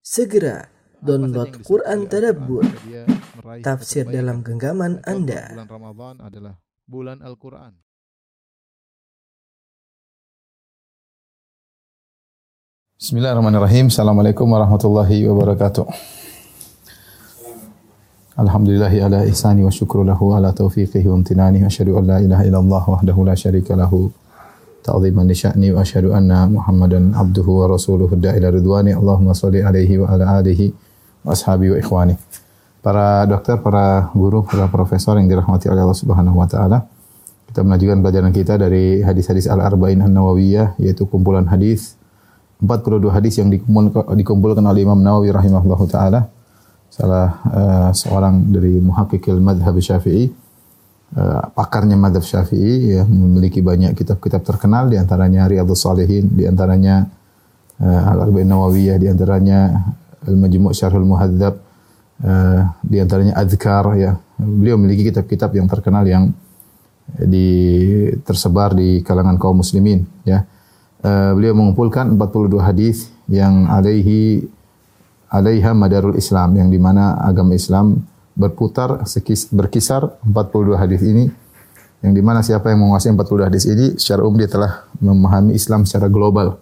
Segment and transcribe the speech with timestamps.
[0.00, 0.64] Segera
[1.04, 2.64] download Quran Tadabbur,
[3.60, 5.52] tafsir dalam genggaman Anda.
[5.52, 6.54] Bulan Ramadan adalah
[6.88, 7.72] bulan Al-Quran.
[12.96, 13.92] Bismillahirrahmanirrahim.
[13.92, 15.84] Assalamualaikum warahmatullahi wabarakatuh.
[18.40, 21.60] Alhamdulillahi ala ihsani wa syukru lahu ala taufiqihi wa amtinani.
[21.60, 24.08] Asyhadu an la ilaha illallah wahdahu la syarika lahu
[24.80, 28.96] ta'ziman li sya'ni wa asyhadu anna Muhammadan abduhu wa rasuluhu da'ila ridwani.
[28.96, 30.72] Allahumma shalli alaihi wa ala alihi
[31.24, 32.14] wa ashabi wa ikhwani.
[32.80, 36.88] Para dokter, para guru, para profesor yang dirahmati oleh Allah Subhanahu wa taala.
[37.52, 42.00] Kita melanjutkan pelajaran kita dari hadis-hadis Al-Arba'in An-Nawawiyah yaitu kumpulan hadis
[42.60, 46.28] 42 hadis yang dikumpulkan, oleh Imam Nawawi rahimahullahu taala
[46.92, 50.28] salah uh, seorang dari muhakkikil madhab Syafi'i
[51.16, 57.06] uh, pakarnya madhab Syafi'i ya, memiliki banyak kitab-kitab terkenal di antaranya Riyadhus Shalihin di antaranya
[57.80, 59.90] uh, Al-Arba'in Nawawiyah di antaranya
[60.26, 61.54] Al-Majmu' Syarhul Muhadzab
[62.22, 64.14] uh, di antaranya Adzkar ya.
[64.40, 66.32] Beliau memiliki kitab-kitab yang terkenal yang
[67.10, 67.48] di
[68.22, 70.46] tersebar di kalangan kaum muslimin ya.
[71.00, 74.44] Uh, beliau mengumpulkan 42 hadis yang alaihi
[75.30, 78.02] alaiha madarul Islam yang di mana agama Islam
[78.40, 81.28] berputar sekis, berkisar 42 hadis ini
[82.00, 85.84] yang di mana siapa yang menguasai 40 hadis ini secara umum dia telah memahami Islam
[85.84, 86.56] secara global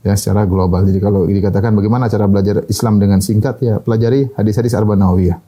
[0.00, 0.86] ya secara global.
[0.86, 5.38] Jadi kalau dikatakan bagaimana cara belajar Islam dengan singkat ya pelajari hadis-hadis Arba'in Nawawiyah.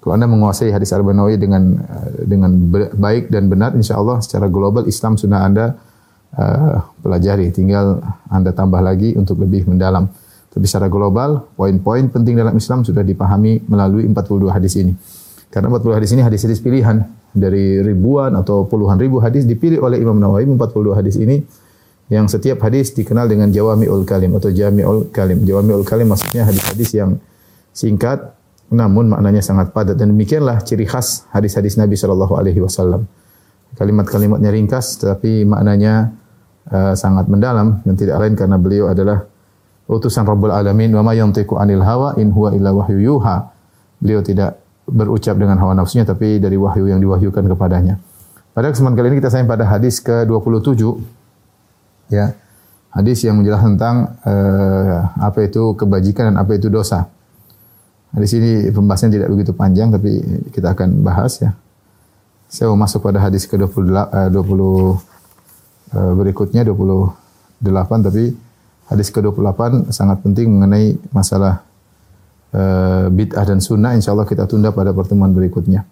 [0.00, 2.50] Kalau Anda menguasai hadis Arba'in Nawawiyah dengan uh, dengan
[2.96, 5.66] baik dan benar insya Allah secara global Islam sudah Anda
[6.34, 7.52] uh, pelajari.
[7.52, 8.00] Tinggal
[8.32, 10.08] Anda tambah lagi untuk lebih mendalam.
[10.50, 14.98] Tapi secara global, poin-poin penting dalam Islam sudah dipahami melalui 42 hadis ini.
[15.50, 17.02] Karena 40 hadis ini hadis-hadis pilihan
[17.34, 21.42] dari ribuan atau puluhan ribu hadis dipilih oleh Imam Nawawi 42 hadis ini
[22.10, 25.42] yang setiap hadis dikenal dengan jawami'ul kalim atau jami'ul kalim.
[25.42, 27.18] Jawami'ul kalim maksudnya hadis-hadis yang
[27.70, 28.34] singkat
[28.70, 33.10] namun maknanya sangat padat dan demikianlah ciri khas hadis-hadis Nabi Shallallahu alaihi wasallam.
[33.74, 36.14] Kalimat-kalimatnya ringkas tetapi maknanya
[36.70, 39.26] uh, sangat mendalam dan tidak lain karena beliau adalah
[39.90, 43.50] utusan Rabbul Alamin wa ma yantiqu anil hawa in huwa illa wahyu yuha.
[43.98, 44.59] Beliau tidak
[44.90, 48.02] berucap dengan hawa nafsunya tapi dari wahyu yang diwahyukan kepadanya.
[48.50, 50.82] Pada kesempatan kali ini kita sampai pada hadis ke-27
[52.10, 52.34] ya.
[52.90, 57.06] Hadis yang menjelaskan tentang uh, apa itu kebajikan dan apa itu dosa.
[58.10, 60.18] Hadis ini pembahasannya tidak begitu panjang tapi
[60.50, 61.54] kita akan bahas ya.
[62.50, 64.98] Saya mau masuk pada hadis ke-20 uh, 20 uh,
[66.18, 67.62] berikutnya 28
[68.10, 68.34] tapi
[68.90, 71.62] hadis ke-28 sangat penting mengenai masalah
[73.10, 75.86] bid'ah dan sunnah insyaallah kita tunda pada pertemuan berikutnya.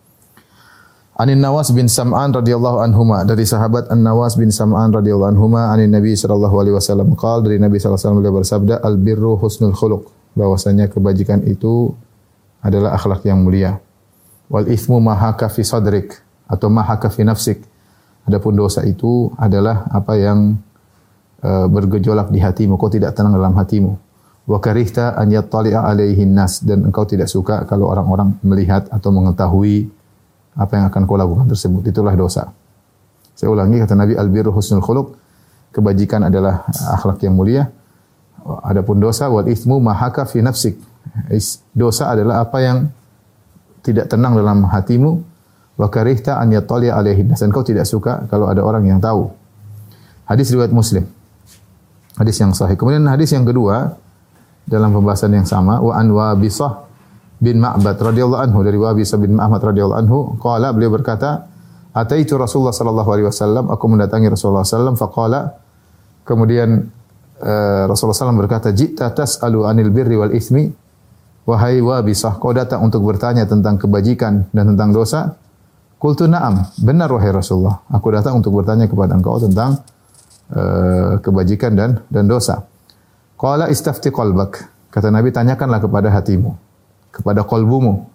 [1.19, 5.91] Anin Nawas bin Sam'an radhiyallahu anhuma dari sahabat An Nawas bin Sam'an radhiyallahu anhuma anin
[5.91, 9.75] Nabi sallallahu alaihi wasallam qala dari Nabi sallallahu alaihi wasallam beliau bersabda al birru husnul
[9.75, 10.07] khuluq
[10.39, 11.91] bahwasanya kebajikan itu
[12.63, 13.83] adalah akhlak yang mulia.
[14.47, 16.15] Wal ithmu mahaka fi sadrik
[16.47, 17.67] atau mahaka fi nafsik.
[18.23, 20.55] Adapun dosa itu adalah apa yang
[21.43, 23.99] uh, bergejolak di hatimu, kau tidak tenang dalam hatimu.
[24.48, 29.92] Wa karihta an yattali'a alaihi nas dan engkau tidak suka kalau orang-orang melihat atau mengetahui
[30.56, 31.84] apa yang akan kau lakukan tersebut.
[31.84, 32.48] Itulah dosa.
[33.36, 35.12] Saya ulangi kata Nabi albirru husnul khuluq.
[35.69, 36.64] Kebajikan adalah
[36.97, 37.69] akhlak yang mulia.
[38.64, 40.80] Adapun dosa wal ithmu mahaka fi nafsik.
[41.76, 42.88] Dosa adalah apa yang
[43.84, 45.22] tidak tenang dalam hatimu
[45.76, 49.28] wa karihta an yattali alaihi dan kau tidak suka kalau ada orang yang tahu.
[50.25, 51.04] Hadis riwayat Muslim.
[52.16, 52.80] Hadis yang sahih.
[52.80, 53.94] Kemudian hadis yang kedua
[54.69, 56.87] dalam pembahasan yang sama wa an Wabisah
[57.41, 61.49] bin Ma'bad radhiyallahu anhu dari Wabisah bin Ma'bad radhiyallahu anhu qala beliau berkata
[61.97, 65.57] ataitu Rasulullah sallallahu alaihi wasallam aku mendatangi Rasulullah sallam faqala
[66.28, 66.87] kemudian
[67.41, 70.69] uh, Rasulullah sallam berkata jita tas'alu anil birri wal ithmi
[71.49, 75.34] wahai Wabisah kau datang untuk bertanya tentang kebajikan dan tentang dosa
[75.99, 77.83] Kultu na'am, benar wahai Rasulullah.
[77.91, 79.83] Aku datang untuk bertanya kepada engkau tentang
[80.55, 82.62] uh, kebajikan dan dan dosa.
[83.38, 84.66] Qala istafti qalbak.
[84.91, 86.59] Kata Nabi, tanyakanlah kepada hatimu,
[87.15, 88.10] kepada kolbumu.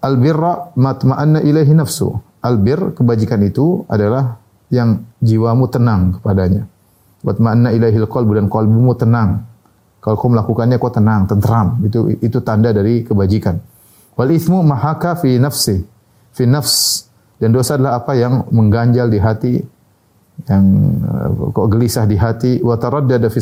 [0.00, 2.08] Albirra matma'anna ilaihi nafsu.
[2.40, 4.40] Albir, kebajikan itu adalah
[4.72, 6.64] yang jiwamu tenang kepadanya.
[7.20, 9.44] Matma'anna ilaihi qalbu dan kolbumu tenang.
[10.00, 11.80] Kalau kau melakukannya kau tenang, tentram.
[11.84, 13.56] Itu itu tanda dari kebajikan.
[14.14, 15.82] Wal ithmu mahaka fi nafsi
[16.34, 17.06] fi nafs
[17.38, 19.54] dan dosa adalah apa yang mengganjal di hati
[20.50, 20.64] yang
[21.54, 23.38] kok gelisah di hati wa taraddada fi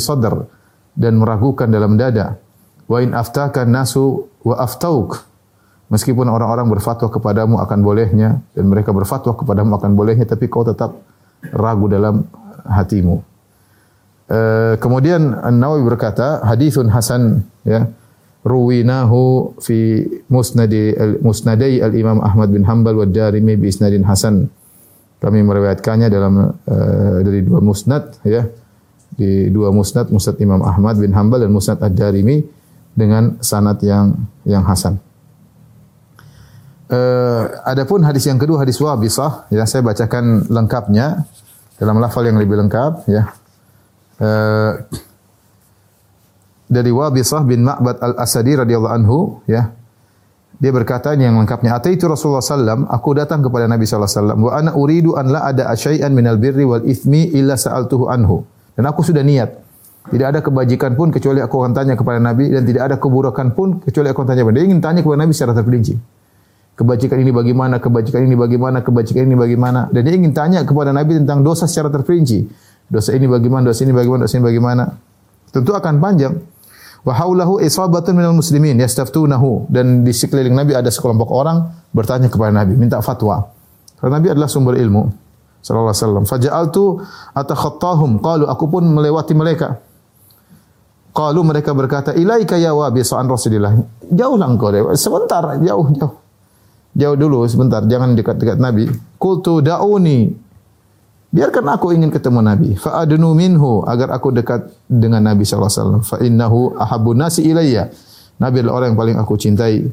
[0.96, 2.36] dan meragukan dalam dada
[2.88, 5.24] wa in aftaka nasu wa aftauk
[5.88, 10.96] meskipun orang-orang berfatwa kepadamu akan bolehnya dan mereka berfatwa kepadamu akan bolehnya tapi kau tetap
[11.52, 12.24] ragu dalam
[12.68, 13.32] hatimu
[14.32, 17.84] Uh, kemudian An-Nawawi berkata hadithun hasan ya
[18.46, 24.48] ruwinahu fi musnadi musnadai al-Imam Ahmad bin Hanbal wa Darimi bi isnadin hasan.
[25.20, 28.48] Kami meriwayatkannya dalam uh, dari dua musnad ya.
[29.12, 32.40] Di dua musnad, musnad Imam Ahmad bin Hanbal dan musnad Ad-Darimi
[32.96, 34.16] dengan sanad yang
[34.48, 35.00] yang hasan.
[36.92, 41.24] Uh, adapun hadis yang kedua hadis Wabisah ya saya bacakan lengkapnya
[41.80, 43.32] dalam lafal yang lebih lengkap ya.
[44.20, 44.76] Uh,
[46.68, 49.18] dari Wabisah bin Ma'bad al-Asadi radhiyallahu anhu
[49.48, 49.72] ya.
[50.62, 54.52] Dia berkata yang lengkapnya, "Ataitu Rasulullah sallam, aku datang kepada Nabi sallallahu alaihi wasallam, wa
[54.54, 59.04] ana uridu an la ada asyai'an minal birri wal ithmi illa sa'altuhu anhu." Dan aku
[59.04, 59.62] sudah niat
[60.10, 63.78] tidak ada kebajikan pun kecuali aku akan tanya kepada Nabi dan tidak ada keburukan pun
[63.78, 65.94] kecuali aku akan tanya kepada Dia ingin tanya kepada Nabi secara terperinci.
[66.72, 69.92] Kebajikan ini bagaimana, kebajikan ini bagaimana, kebajikan ini bagaimana.
[69.94, 72.48] Dan dia ingin tanya kepada Nabi tentang dosa secara terperinci.
[72.90, 74.84] Dosa ini bagaimana, dosa ini bagaimana, dosa ini bagaimana.
[75.52, 76.34] Tentu akan panjang.
[77.06, 82.50] Wa haulahu isabatun minal muslimin yastaftunahu dan di sekeliling Nabi ada sekelompok orang bertanya kepada
[82.50, 83.52] Nabi minta fatwa.
[83.98, 85.21] Karena Nabi adalah sumber ilmu
[85.62, 86.24] sallallahu alaihi wasallam.
[86.28, 86.82] Faja'altu
[87.32, 89.78] atakhattahum qalu aku pun melewati mereka.
[91.12, 93.78] Qalu mereka berkata ilaika ya wabisa an Rasulillah.
[94.10, 94.74] Jauhlah engkau.
[94.98, 96.14] Sebentar, jauh jauh.
[96.92, 98.84] Jauh dulu sebentar, jangan dekat-dekat Nabi.
[99.16, 100.52] Qultu da'uni
[101.32, 102.76] Biarkan aku ingin ketemu Nabi.
[102.76, 106.02] Fa'adnu minhu agar aku dekat dengan Nabi sallallahu alaihi wasallam.
[106.04, 107.88] Fa innahu ahabbun nasi ilayya.
[108.36, 109.88] Nabi adalah orang yang paling aku cintai.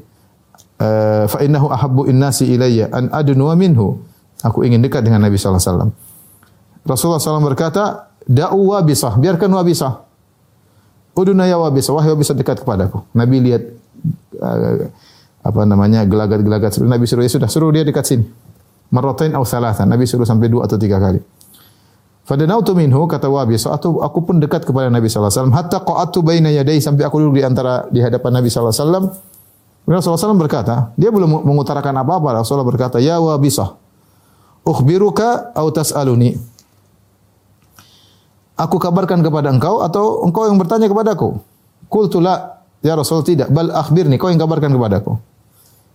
[0.80, 4.04] Uh, fa innahu ahabbu innasi ilayya an adnu minhu.
[4.44, 5.92] Aku ingin dekat dengan Nabi sallallahu alaihi wasallam.
[6.88, 10.08] Rasulullah SAW berkata, "Da'u wabisah, biarkan wabisah."
[11.20, 13.04] Uduna ya wabisah, wahai wabisah dekat kepadaku.
[13.12, 13.64] Nabi lihat
[14.40, 14.88] uh,
[15.44, 18.24] apa namanya gelagat-gelagat Nabi suruh ya sudah suruh dia dekat sini.
[18.96, 19.92] Marratain atau salatan.
[19.92, 21.20] Nabi suruh sampai dua atau tiga kali.
[22.24, 26.22] Fadanautu minhu kata Wabi, so aku, pun dekat kepada Nabi sallallahu alaihi wasallam hatta qa'atu
[26.22, 29.06] baina yadayhi sampai aku duduk di antara di hadapan Nabi sallallahu alaihi wasallam.
[29.90, 32.46] Rasulullah SAW berkata, dia belum mengutarakan apa-apa.
[32.46, 33.74] Rasulullah berkata, "Ya Wabisah,
[34.66, 36.36] ukhbiruka au tas'aluni?"
[38.60, 41.40] Aku kabarkan kepada engkau atau engkau yang bertanya kepadaku?
[41.88, 45.16] Qultu la, ya Rasul tidak, bal akhbirni, kau yang kabarkan kepadaku.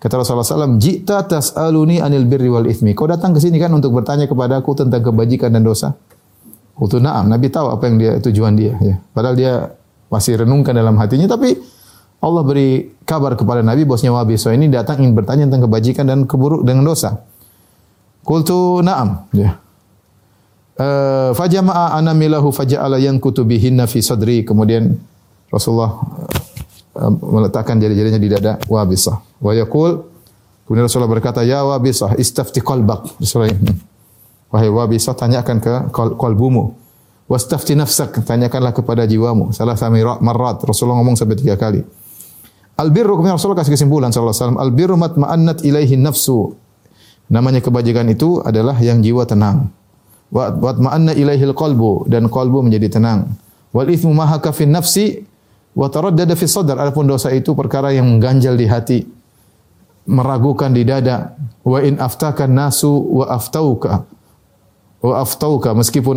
[0.00, 2.92] Kata Rasulullah SAW, Jita tas'aluni anil birri wal ithmi.
[2.92, 5.96] Kau datang ke sini kan untuk bertanya kepada aku tentang kebajikan dan dosa.
[6.76, 7.24] Kultu na'am.
[7.24, 8.76] Nabi tahu apa yang dia tujuan dia.
[8.84, 9.00] Ya.
[9.16, 9.72] Padahal dia
[10.12, 11.24] masih renungkan dalam hatinya.
[11.24, 11.56] Tapi
[12.20, 14.34] Allah beri kabar kepada Nabi Wabi.
[14.36, 17.24] So ini datang ingin bertanya tentang kebajikan dan keburuk dengan dosa.
[18.24, 19.28] Kultu na'am.
[19.36, 19.60] Ya.
[20.74, 24.42] Uh, fajama'a anamilahu faja'ala yankutubihinna fi sadri.
[24.42, 24.96] Kemudian
[25.52, 26.02] Rasulullah
[27.22, 29.22] meletakkan jari-jarinya di dada Wabisah.
[29.38, 30.02] Wa yaqul
[30.66, 33.54] kemudian Rasulullah berkata, "Ya Wabisah, istafti qalbak." Rasulullah,
[34.50, 36.74] wahai Wabisah, tanyakan ke kalbumu.
[37.24, 39.48] Wastafti nafsak, tanyakanlah kepada jiwamu.
[39.56, 40.60] Salah sami marrat.
[40.60, 41.80] Rasulullah ngomong sampai tiga kali.
[42.76, 46.52] Albirru kemudian Rasulullah kasih kesimpulan sallallahu alaihi wasallam, albirru matma'annat ilaihi nafsu.
[47.32, 49.72] Namanya kebajikan itu adalah yang jiwa tenang.
[50.28, 53.32] Wa ma'anna ilaihi qalbu dan qalbu menjadi tenang.
[53.74, 55.24] Wal ithmu ma hakafin nafsi
[55.74, 56.78] Wa taraddada fi sadr.
[56.78, 58.98] Adapun dosa itu perkara yang mengganjal di hati,
[60.06, 61.34] meragukan di dada.
[61.66, 64.06] Wa in aftakan nasu wa aftauka.
[65.02, 66.16] Wa aftauka meskipun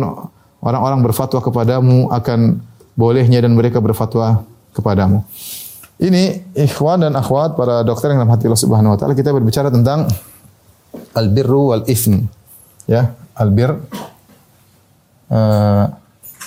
[0.62, 2.62] orang-orang berfatwa kepadamu akan
[2.94, 5.26] bolehnya dan mereka berfatwa kepadamu.
[5.98, 9.66] Ini ikhwan dan akhwat para dokter yang dalam hati Allah Subhanahu wa taala kita berbicara
[9.66, 10.06] tentang
[11.14, 11.84] albirru wal.
[12.88, 13.76] Ya, albir
[15.28, 15.84] uh,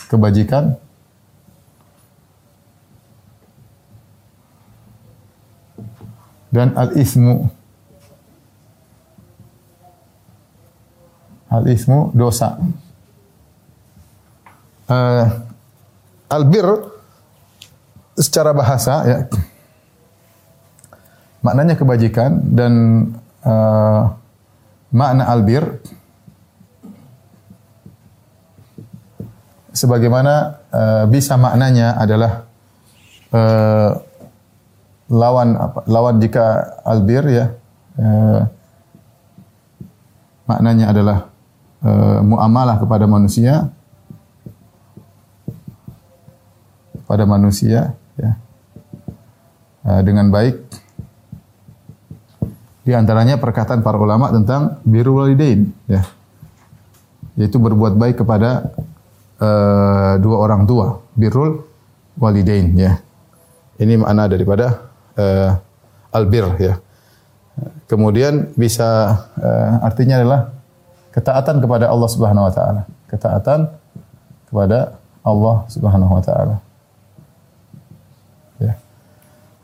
[0.09, 0.75] kebajikan
[6.51, 7.47] dan al-ismu
[11.47, 12.59] al-ismu dosa.
[14.91, 15.27] Uh,
[18.19, 19.17] secara bahasa ya
[21.41, 22.73] maknanya kebajikan dan
[23.43, 24.20] uh,
[24.91, 25.79] makna albir
[29.71, 32.43] sebagaimana uh, bisa maknanya adalah
[33.31, 34.11] uh,
[35.11, 35.79] lawan apa?
[35.91, 37.45] Lawan jika albir ya
[37.99, 38.41] eh,
[40.47, 41.17] maknanya adalah
[41.83, 43.67] eh, muamalah kepada manusia
[47.03, 48.31] pada manusia ya
[49.83, 50.55] eh, dengan baik
[52.91, 56.03] di antaranya perkataan para ulama tentang birrul walidain ya
[57.39, 58.75] yaitu berbuat baik kepada
[59.39, 61.63] uh, dua orang tua birrul
[62.19, 62.99] walidain ya
[63.79, 65.57] ini makna daripada uh,
[66.13, 66.75] albir ya.
[67.89, 70.41] Kemudian bisa uh, artinya adalah
[71.11, 72.81] ketaatan kepada Allah Subhanahu wa taala.
[73.09, 73.59] Ketaatan
[74.47, 76.55] kepada Allah Subhanahu wa taala.
[78.61, 78.73] Ya.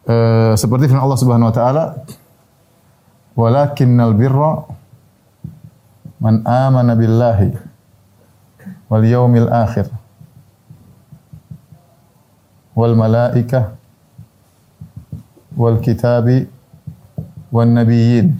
[0.10, 1.84] eh, seperti firman Allah Subhanahu wa taala
[3.38, 4.66] walakinnal birra
[6.18, 7.54] man amana billahi
[8.90, 9.94] wal yaumil akhir
[12.74, 13.78] wal malaikah
[15.54, 16.50] wal kitabi
[17.54, 18.34] wan nabiyyin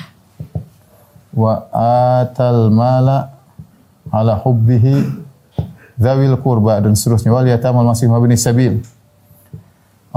[1.38, 1.70] wa
[2.18, 3.38] atal mala
[4.10, 5.06] ala hubbihi
[5.98, 7.34] dzawil qurba dan seterusnya.
[7.34, 8.82] Wal yatamal masih mabni sabil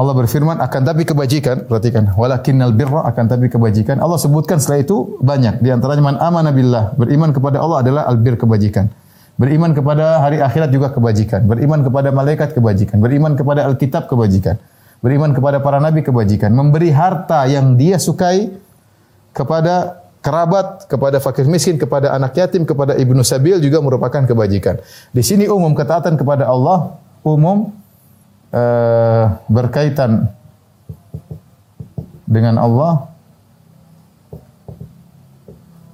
[0.00, 4.00] Allah berfirman akan tapi kebajikan perhatikan walakinnal birra akan tapi kebajikan.
[4.00, 5.60] Allah sebutkan setelah itu banyak.
[5.60, 8.88] Di antaranya man amana billah beriman kepada Allah adalah albir kebajikan.
[9.36, 11.44] Beriman kepada hari akhirat juga kebajikan.
[11.44, 12.96] Beriman kepada malaikat kebajikan.
[12.96, 14.56] Beriman kepada alkitab kebajikan.
[15.04, 16.48] Beriman kepada para nabi kebajikan.
[16.52, 18.52] Memberi harta yang dia sukai
[19.36, 24.80] kepada kerabat, kepada fakir miskin, kepada anak yatim, kepada ibnu sabil juga merupakan kebajikan.
[25.12, 27.72] Di sini umum ketaatan kepada Allah umum
[28.50, 30.30] eh, berkaitan
[32.26, 33.10] dengan Allah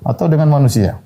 [0.04, 1.00] atau dengan manusia.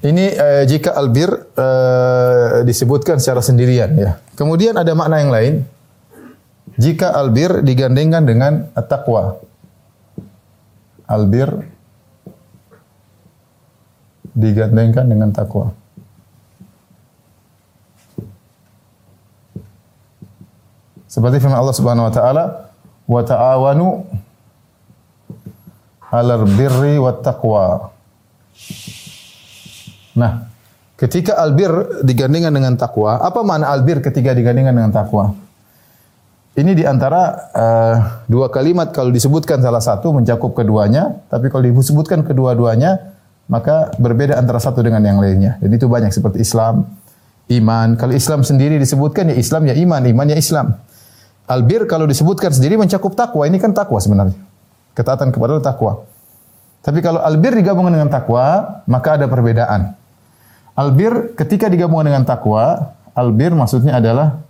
[0.00, 4.16] Ini eh, jika albir eh, disebutkan secara sendirian ya.
[4.32, 5.54] Kemudian ada makna yang lain.
[6.80, 9.36] Jika albir digandengkan dengan at-taqwa.
[11.04, 11.52] Albir
[14.32, 15.74] digandengkan dengan takwa.
[21.10, 22.44] Seperti firman Allah Subhanahu wa taala,
[23.10, 24.06] "Wa ta'awanu
[26.14, 27.90] 'alal birri wat taqwa."
[30.14, 30.46] Nah,
[30.94, 31.70] ketika albir
[32.06, 35.34] digandingkan dengan takwa, apa makna albir ketika digandingkan dengan takwa?
[36.54, 42.26] Ini di antara uh, dua kalimat kalau disebutkan salah satu mencakup keduanya, tapi kalau disebutkan
[42.26, 43.16] kedua-duanya
[43.50, 45.58] maka berbeda antara satu dengan yang lainnya.
[45.58, 46.86] Jadi itu banyak seperti Islam,
[47.50, 47.98] iman.
[47.98, 50.78] Kalau Islam sendiri disebutkan ya Islam ya iman, iman ya Islam.
[51.50, 53.42] Albir kalau disebutkan sendiri mencakup takwa.
[53.42, 54.38] Ini kan takwa sebenarnya.
[54.94, 55.92] Ketaatan kepada Allah takwa.
[56.80, 59.92] Tapi kalau albir digabungkan dengan takwa, maka ada perbedaan.
[60.78, 64.40] Albir ketika digabungkan dengan takwa, albir maksudnya adalah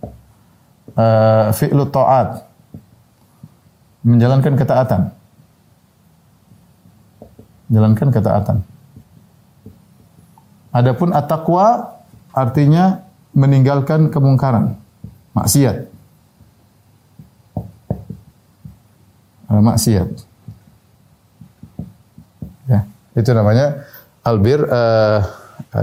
[0.95, 2.47] uh, fi'lu ta'at.
[4.05, 5.01] Menjalankan ketaatan.
[7.67, 8.57] Menjalankan ketaatan.
[10.71, 11.99] Adapun at-taqwa
[12.31, 13.03] artinya
[13.35, 14.79] meninggalkan kemungkaran,
[15.35, 15.90] maksiat.
[19.59, 20.07] Maksiat.
[22.71, 22.87] Ya,
[23.19, 23.83] itu namanya
[24.23, 25.19] albir uh,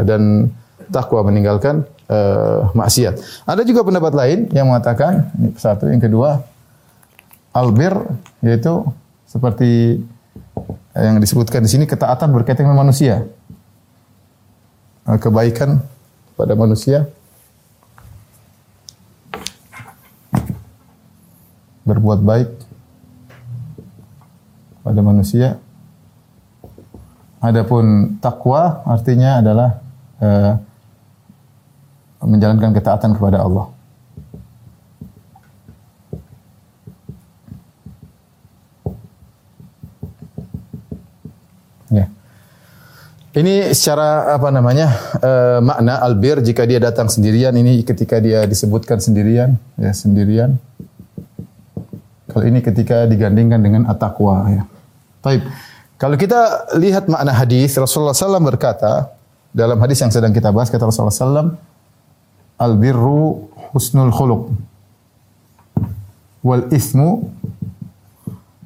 [0.08, 0.48] dan
[0.88, 3.20] takwa meninggalkan uh, maksiat.
[3.44, 6.40] Ada juga pendapat lain yang mengatakan ini satu, yang kedua
[7.52, 7.92] albir
[8.40, 8.86] yaitu
[9.28, 10.00] seperti
[10.96, 13.28] yang disebutkan di sini ketaatan berkaitan dengan manusia.
[15.04, 15.84] Uh, kebaikan
[16.36, 17.10] pada manusia
[21.88, 22.48] berbuat baik
[24.88, 25.60] pada manusia.
[27.44, 29.70] Adapun takwa artinya adalah
[30.18, 30.52] uh,
[32.24, 33.70] menjalankan ketaatan kepada Allah.
[41.94, 42.10] Ya.
[43.38, 44.90] Ini secara apa namanya
[45.22, 50.58] uh, makna albir jika dia datang sendirian ini ketika dia disebutkan sendirian ya sendirian.
[52.28, 54.64] Kalau ini ketika digandingkan dengan at-taqwa ya.
[55.18, 55.42] Baik.
[55.98, 59.10] Kalau kita lihat makna hadis Rasulullah SAW berkata
[59.50, 61.58] dalam hadis yang sedang kita bahas kata Rasulullah SAW
[62.54, 64.54] al birru husnul khuluq
[66.46, 67.26] wal ismu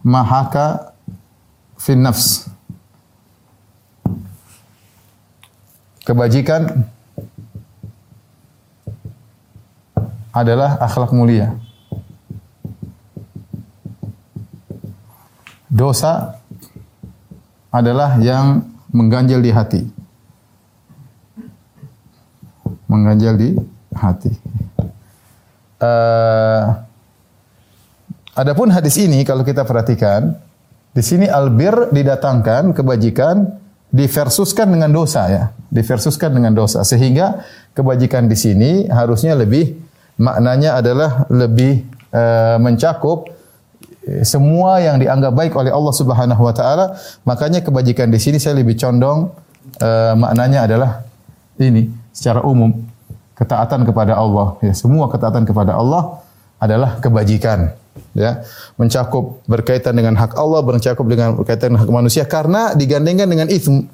[0.04, 0.92] mahaka
[1.80, 2.52] fin nafs
[6.04, 6.84] kebajikan
[10.36, 11.56] adalah akhlak mulia
[15.72, 16.41] dosa
[17.72, 19.82] adalah yang mengganjal di hati.
[22.86, 23.56] Mengganjal di
[23.96, 24.32] hati.
[25.80, 26.76] Uh,
[28.36, 30.36] adapun hadis ini kalau kita perhatikan,
[30.92, 33.48] di sini albir didatangkan kebajikan
[33.88, 36.84] diversuskan dengan dosa ya, diversuskan dengan dosa.
[36.84, 37.40] Sehingga
[37.72, 39.72] kebajikan di sini harusnya lebih
[40.20, 43.32] maknanya adalah lebih uh, mencakup
[44.26, 48.74] semua yang dianggap baik oleh Allah Subhanahu wa taala, makanya kebajikan di sini saya lebih
[48.74, 49.30] condong
[49.78, 51.06] uh, maknanya adalah
[51.62, 52.74] ini secara umum
[53.38, 54.58] ketaatan kepada Allah.
[54.58, 56.18] Ya semua ketaatan kepada Allah
[56.58, 57.78] adalah kebajikan
[58.18, 58.42] ya.
[58.74, 63.86] Mencakup berkaitan dengan hak Allah mencakup dengan berkaitan dengan hak manusia karena digandengkan dengan ism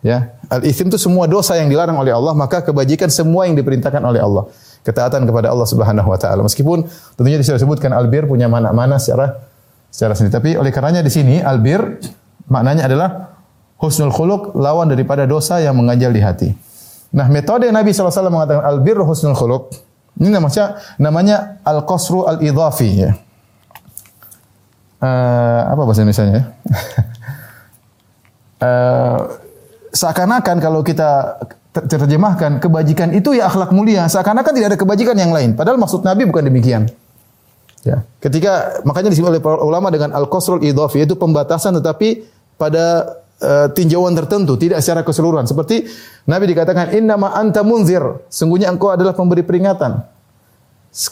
[0.00, 0.32] ya.
[0.48, 4.24] Al ism itu semua dosa yang dilarang oleh Allah maka kebajikan semua yang diperintahkan oleh
[4.24, 4.48] Allah
[4.84, 6.44] ketaatan kepada Allah Subhanahu wa taala.
[6.44, 6.84] Meskipun
[7.16, 9.48] tentunya disebutkan albir punya mana-mana secara
[9.88, 10.32] secara sendiri.
[10.36, 11.80] Tapi oleh karenanya di sini albir
[12.52, 13.08] maknanya adalah
[13.80, 16.48] husnul khuluq lawan daripada dosa yang mengganjal di hati.
[17.14, 19.72] Nah, metode Nabi SAW mengatakan albir husnul khuluq
[20.14, 21.36] ini namanya namanya
[21.66, 23.10] al-qasru al-idhafi ya.
[25.04, 26.42] Uh, apa bahasa Indonesia ya?
[28.64, 29.20] uh,
[30.00, 31.38] seakan-akan kalau kita
[31.74, 35.58] terjemahkan kebajikan itu ya akhlak mulia, seakan-akan tidak ada kebajikan yang lain.
[35.58, 36.86] Padahal maksud Nabi bukan demikian.
[37.82, 38.06] Ya.
[38.22, 42.24] Ketika makanya disebut oleh para ulama dengan al-qasrul idhafi yaitu pembatasan tetapi
[42.56, 45.44] pada uh, tinjauan tertentu, tidak secara keseluruhan.
[45.50, 45.84] Seperti
[46.30, 48.00] Nabi dikatakan inna ma anta munzir,
[48.30, 50.14] sungguhnya engkau adalah pemberi peringatan.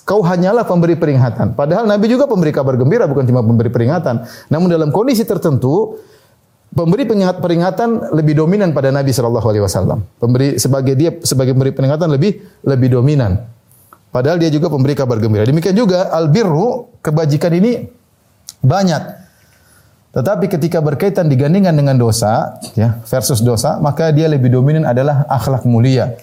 [0.06, 1.58] Kau hanyalah pemberi peringatan.
[1.58, 4.22] Padahal Nabi juga pemberi kabar gembira bukan cuma pemberi peringatan.
[4.46, 5.98] Namun dalam kondisi tertentu
[6.72, 9.98] pemberi peringatan lebih dominan pada Nabi Shallallahu Alaihi Wasallam.
[10.16, 13.38] Pemberi sebagai dia sebagai pemberi peringatan lebih lebih dominan.
[14.12, 15.48] Padahal dia juga pemberi kabar gembira.
[15.48, 17.88] Demikian juga albirru kebajikan ini
[18.60, 19.24] banyak.
[20.12, 25.64] Tetapi ketika berkaitan digandingkan dengan dosa, ya versus dosa, maka dia lebih dominan adalah akhlak
[25.64, 26.20] mulia.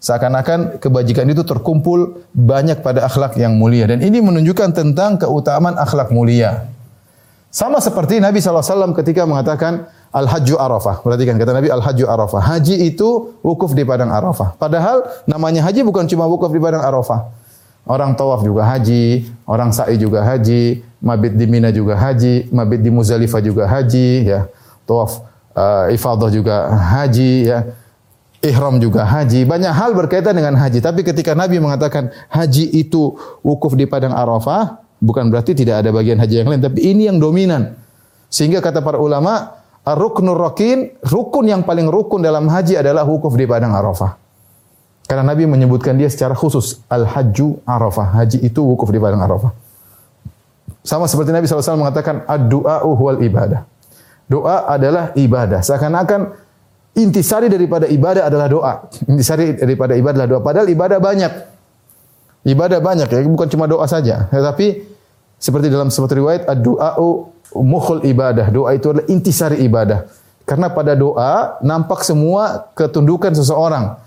[0.00, 3.84] Seakan-akan kebajikan itu terkumpul banyak pada akhlak yang mulia.
[3.84, 6.64] Dan ini menunjukkan tentang keutamaan akhlak mulia.
[7.56, 11.00] Sama seperti Nabi SAW ketika mengatakan Al-Hajju Arafah.
[11.00, 12.44] Perhatikan kata Nabi Al-Hajju Arafah.
[12.44, 14.60] Haji itu wukuf di padang Arafah.
[14.60, 17.32] Padahal namanya haji bukan cuma wukuf di padang Arafah.
[17.88, 22.92] Orang tawaf juga haji, orang sa'i juga haji, mabit di Mina juga haji, mabit di
[22.92, 24.52] Muzalifah juga haji, ya.
[24.84, 25.24] Tawaf
[25.56, 27.72] uh, ifadah juga haji, ya
[28.44, 30.84] ihram juga haji, banyak hal berkaitan dengan haji.
[30.84, 36.20] Tapi ketika Nabi mengatakan haji itu wukuf di padang Arafah, bukan berarti tidak ada bagian
[36.20, 37.76] haji yang lain, tapi ini yang dominan.
[38.26, 43.46] Sehingga kata para ulama, ruknur rokin, rukun yang paling rukun dalam haji adalah wukuf di
[43.46, 44.18] padang Arafah.
[45.06, 48.18] Karena Nabi menyebutkan dia secara khusus, al-hajju Arafah.
[48.18, 49.54] Haji itu wukuf di padang Arafah.
[50.82, 53.62] Sama seperti Nabi SAW mengatakan, ad-du'a'u huwal ibadah.
[54.26, 55.62] Doa adalah ibadah.
[55.62, 56.34] Seakan-akan
[56.98, 58.72] intisari daripada ibadah adalah doa.
[59.06, 60.42] Intisari daripada ibadah adalah doa.
[60.42, 61.32] Padahal ibadah banyak.
[62.46, 64.26] Ibadah banyak ya, bukan cuma doa saja.
[64.30, 64.95] Tetapi
[65.36, 67.08] seperti dalam sebuah riwayat, ad-du'a'u
[67.60, 68.48] mukhul ibadah.
[68.48, 70.08] Doa itu adalah intisari ibadah.
[70.46, 73.98] Karena pada doa nampak semua ketundukan seseorang.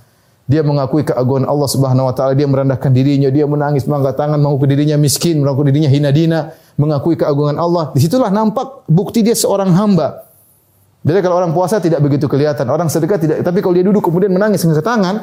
[0.50, 4.66] Dia mengakui keagungan Allah Subhanahu wa taala, dia merendahkan dirinya, dia menangis mengangkat tangan mengakui
[4.66, 6.40] dirinya miskin, mengakui dirinya hina dina,
[6.74, 7.94] mengakui keagungan Allah.
[7.94, 10.26] Di situlah nampak bukti dia seorang hamba.
[11.06, 14.34] Jadi kalau orang puasa tidak begitu kelihatan, orang sedekah tidak, tapi kalau dia duduk kemudian
[14.34, 15.16] menangis dengan tangan,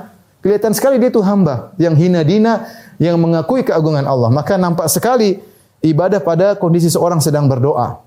[0.46, 2.70] kelihatan sekali dia itu hamba yang hina dina,
[3.02, 4.30] yang mengakui keagungan Allah.
[4.30, 5.42] Maka nampak sekali
[5.84, 8.00] ibadah pada kondisi seorang sedang berdoa.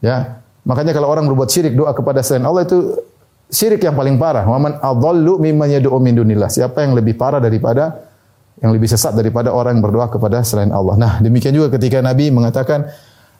[0.00, 2.96] Ya, makanya kalau orang berbuat syirik doa kepada selain Allah itu
[3.52, 4.46] syirik yang paling parah.
[4.46, 6.48] Waman adallu mimman yad'u min dunillah.
[6.48, 8.08] Siapa yang lebih parah daripada
[8.60, 10.96] yang lebih sesat daripada orang yang berdoa kepada selain Allah.
[10.96, 12.92] Nah, demikian juga ketika Nabi mengatakan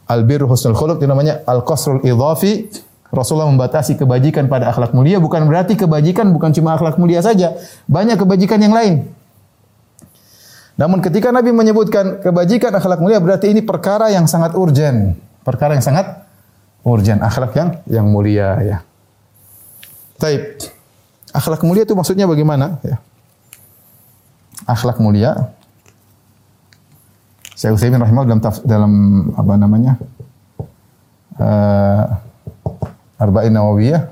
[0.08, 2.72] albirru husnul khuluq itu namanya al-qasrul idhafi
[3.10, 7.58] Rasulullah membatasi kebajikan pada akhlak mulia bukan berarti kebajikan bukan cuma akhlak mulia saja,
[7.90, 9.10] banyak kebajikan yang lain.
[10.80, 15.12] Namun ketika Nabi menyebutkan kebajikan akhlak mulia berarti ini perkara yang sangat urgen,
[15.44, 16.24] perkara yang sangat
[16.80, 18.78] urgen, akhlak yang yang mulia ya.
[20.16, 20.56] Taib.
[21.36, 22.96] Akhlak mulia itu maksudnya bagaimana ya?
[24.64, 25.52] Akhlak mulia
[27.60, 28.92] Syekh Utsaimin rahimahullah dalam dalam
[29.36, 29.92] apa namanya?
[31.36, 32.04] Uh,
[33.20, 34.08] Arba'in Nawawiyah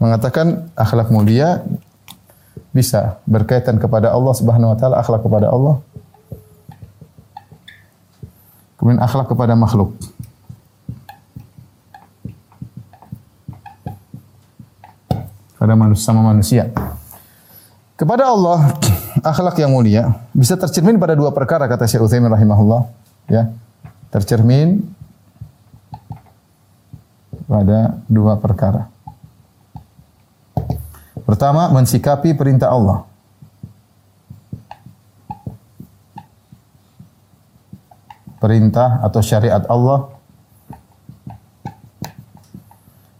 [0.00, 1.60] mengatakan akhlak mulia
[2.72, 5.84] bisa berkaitan kepada Allah Subhanahu wa taala, akhlak kepada Allah.
[8.80, 9.92] Kemudian akhlak kepada makhluk.
[15.60, 16.72] Pada manusia sama manusia.
[18.00, 18.72] Kepada Allah,
[19.20, 22.88] akhlak yang mulia bisa tercermin pada dua perkara kata Syekh Utsaimin rahimahullah,
[23.28, 23.52] ya.
[24.08, 24.80] Tercermin
[27.44, 28.88] pada dua perkara.
[31.28, 33.09] Pertama, mensikapi perintah Allah.
[38.40, 40.08] Perintah atau syariat Allah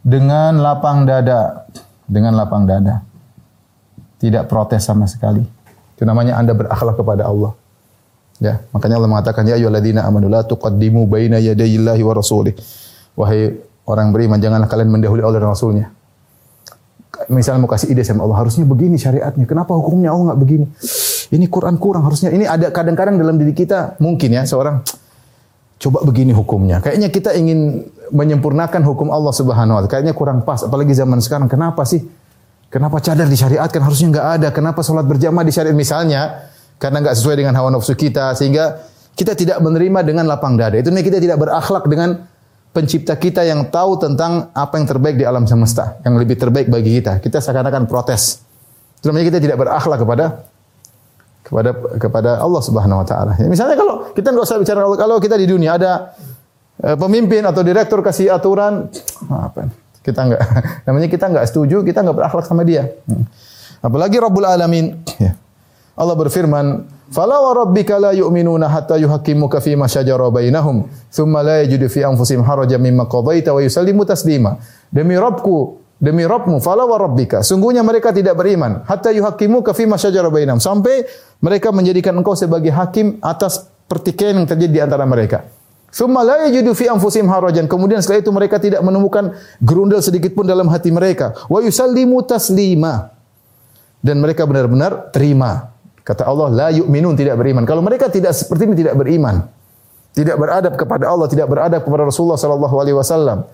[0.00, 1.68] dengan lapang dada,
[2.09, 3.04] dengan lapang dada.
[4.16, 5.44] Tidak protes sama sekali.
[5.96, 7.52] Itu namanya Anda berakhlak kepada Allah.
[8.40, 12.56] Ya, makanya Allah mengatakan ya ayyuhalladzina amanu la tuqaddimu baina yadayillahi wa rasulih.
[13.12, 15.87] Wahai Orang beriman janganlah kalian mendahului Allah dan Rasulnya.
[17.26, 19.50] Misalnya mau kasih ide sama Allah, harusnya begini syariatnya.
[19.50, 20.66] Kenapa hukumnya Allah nggak begini?
[21.30, 22.30] Ini Quran kurang harusnya.
[22.30, 24.87] Ini ada kadang-kadang dalam diri kita mungkin ya seorang
[25.81, 26.85] coba begini hukumnya.
[26.85, 29.90] Kayaknya kita ingin menyempurnakan hukum Allah Subhanahu wa taala.
[29.90, 31.49] Kayaknya kurang pas apalagi zaman sekarang.
[31.49, 32.05] Kenapa sih?
[32.71, 34.49] Kenapa cadar disyariatkan harusnya nggak ada?
[34.55, 36.51] Kenapa sholat berjamaah disyariat misalnya?
[36.81, 38.81] karena nggak sesuai dengan hawa nafsu kita sehingga
[39.12, 40.81] kita tidak menerima dengan lapang dada.
[40.81, 42.25] Itu kita tidak berakhlak dengan
[42.73, 46.99] pencipta kita yang tahu tentang apa yang terbaik di alam semesta, yang lebih terbaik bagi
[46.99, 47.21] kita.
[47.21, 48.40] Kita seakan-akan protes.
[48.97, 50.25] Itu namanya kita tidak berakhlak kepada
[51.51, 53.35] kepada kepada Allah Subhanahu wa taala.
[53.35, 56.15] Ya, misalnya kalau kita nggak usah bicara kalau kita di dunia ada
[56.79, 58.87] eh, pemimpin atau direktur kasih aturan
[59.27, 59.67] apa?
[60.01, 60.41] Kita nggak
[60.87, 62.87] namanya kita nggak setuju, kita nggak berakhlak sama dia.
[63.11, 63.27] Hmm.
[63.83, 64.95] Apalagi Rabbul Alamin.
[65.19, 65.35] Ya.
[65.99, 71.67] Allah berfirman, "Fala wa rabbika la yu'minuna hatta yuhaqqimuka fi ma shajara bainahum, thumma la
[71.67, 74.57] yajidu fi anfusihim harajan mimma qadaita wa yusallimu taslima."
[74.89, 77.45] Demi Rabbku, demi Rabbmu, fala wa rabbika.
[77.45, 81.05] Sungguhnya mereka tidak beriman hatta yuhaqqimuka fi ma shajara bainahum, sampai
[81.45, 85.45] mereka menjadikan engkau sebagai hakim atas pertikaian yang terjadi di antara mereka.
[85.91, 87.67] Thumma la yajidu fi anfusihim harajan.
[87.67, 91.35] Kemudian setelah itu mereka tidak menemukan gerundel sedikit pun dalam hati mereka.
[91.51, 93.11] Wa yusallimu taslima.
[93.99, 95.75] Dan mereka benar-benar terima.
[96.07, 97.67] Kata Allah, la yu'minun tidak beriman.
[97.67, 99.51] Kalau mereka tidak seperti ini tidak beriman.
[100.15, 103.45] Tidak beradab kepada Allah, tidak beradab kepada Rasulullah sallallahu alaihi wasallam.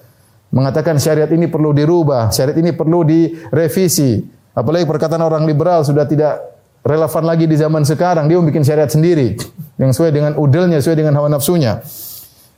[0.54, 4.22] Mengatakan syariat ini perlu dirubah, syariat ini perlu direvisi.
[4.56, 6.40] Apalagi perkataan orang liberal sudah tidak
[6.86, 8.30] relevan lagi di zaman sekarang.
[8.30, 9.36] Dia membuat syariat sendiri
[9.76, 11.82] yang sesuai dengan udelnya, sesuai dengan hawa nafsunya.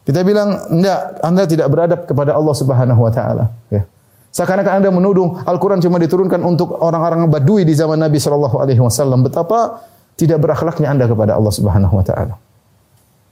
[0.05, 3.85] Kita bilang, enggak, Anda tidak beradab kepada Allah Subhanahu wa taala, ya.
[4.33, 9.25] Seakan-akan Anda menuduh Al-Quran cuma diturunkan untuk orang-orang Badui di zaman Nabi Shallallahu Alaihi Wasallam.
[9.25, 9.83] Betapa
[10.17, 12.35] tidak berakhlaknya Anda kepada Allah Subhanahu Wa Taala.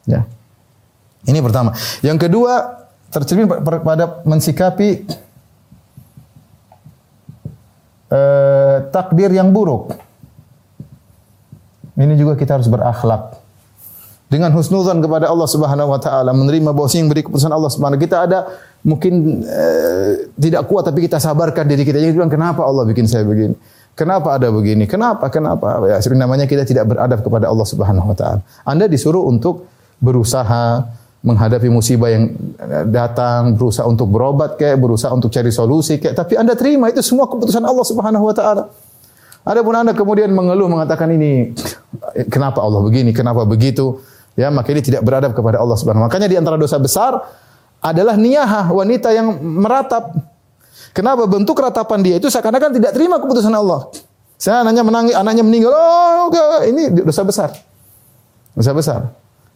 [0.08, 0.24] Ya.
[1.28, 1.76] Ini pertama.
[2.00, 5.06] Yang kedua tercermin pada mensikapi
[8.10, 9.94] eh, takdir yang buruk.
[11.96, 13.46] Ini juga kita harus berakhlak
[14.26, 18.26] dengan husnuzan kepada Allah Subhanahu wa taala, menerima bahwa yang beri keputusan Allah Subhanahu kita
[18.26, 18.38] ada
[18.82, 22.02] mungkin eh, tidak kuat tapi kita sabarkan diri kita.
[22.02, 23.54] Jadi bilang kenapa Allah bikin saya begini?
[23.96, 24.84] Kenapa ada begini?
[24.84, 25.30] Kenapa?
[25.32, 25.80] Kenapa?
[25.88, 28.40] Ya, sebenarnya namanya kita tidak beradab kepada Allah Subhanahu wa taala.
[28.66, 29.70] Anda disuruh untuk
[30.02, 30.84] berusaha
[31.26, 32.30] menghadapi musibah yang
[32.86, 37.26] datang, berusaha untuk berobat kayak, berusaha untuk cari solusi kayak, tapi Anda terima itu semua
[37.26, 38.70] keputusan Allah Subhanahu wa taala.
[39.42, 41.50] Adapun Anda kemudian mengeluh mengatakan ini
[42.30, 43.98] kenapa Allah begini, kenapa begitu?
[44.38, 47.24] Ya, maka ini tidak beradab kepada Allah Subhanahu Makanya di antara dosa besar
[47.82, 50.14] adalah niyahah, wanita yang meratap.
[50.94, 53.90] Kenapa bentuk ratapan dia itu seakan-akan tidak terima keputusan Allah.
[54.36, 55.72] Saya anaknya menangis, anaknya meninggal.
[55.72, 57.50] Oh, ini dosa besar.
[58.52, 59.00] Dosa besar.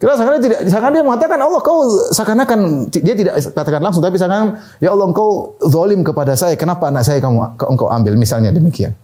[0.01, 4.57] Kira seakan tidak, seakan dia mengatakan Allah kau seakan-akan dia tidak katakan langsung, tapi seakan
[4.81, 6.57] ya Allah engkau zalim kepada saya.
[6.57, 8.17] Kenapa anak saya kamu engkau ambil?
[8.17, 8.97] Misalnya demikian.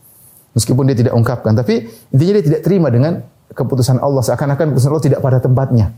[0.57, 3.21] Meskipun dia tidak ungkapkan, tapi intinya dia tidak terima dengan
[3.53, 5.93] keputusan Allah seakan-akan keputusan Allah tidak pada tempatnya.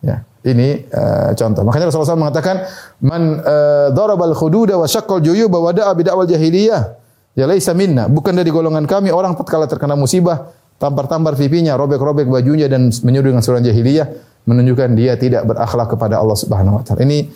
[0.00, 1.68] Ya, ini uh, contoh.
[1.68, 2.64] Makanya Rasulullah SAW mengatakan
[3.04, 6.96] man uh, darabal khududa wa syaqqal juyuba wa da'a bid'awal jahiliyah
[7.36, 8.08] ya laisa minna.
[8.08, 13.44] Bukan dari golongan kami orang tatkala terkena musibah tampar-tampar pipinya, robek-robek bajunya dan menyuruh dengan
[13.44, 14.06] surat jahiliyah
[14.48, 17.04] menunjukkan dia tidak berakhlak kepada Allah Subhanahu wa taala.
[17.04, 17.28] Ini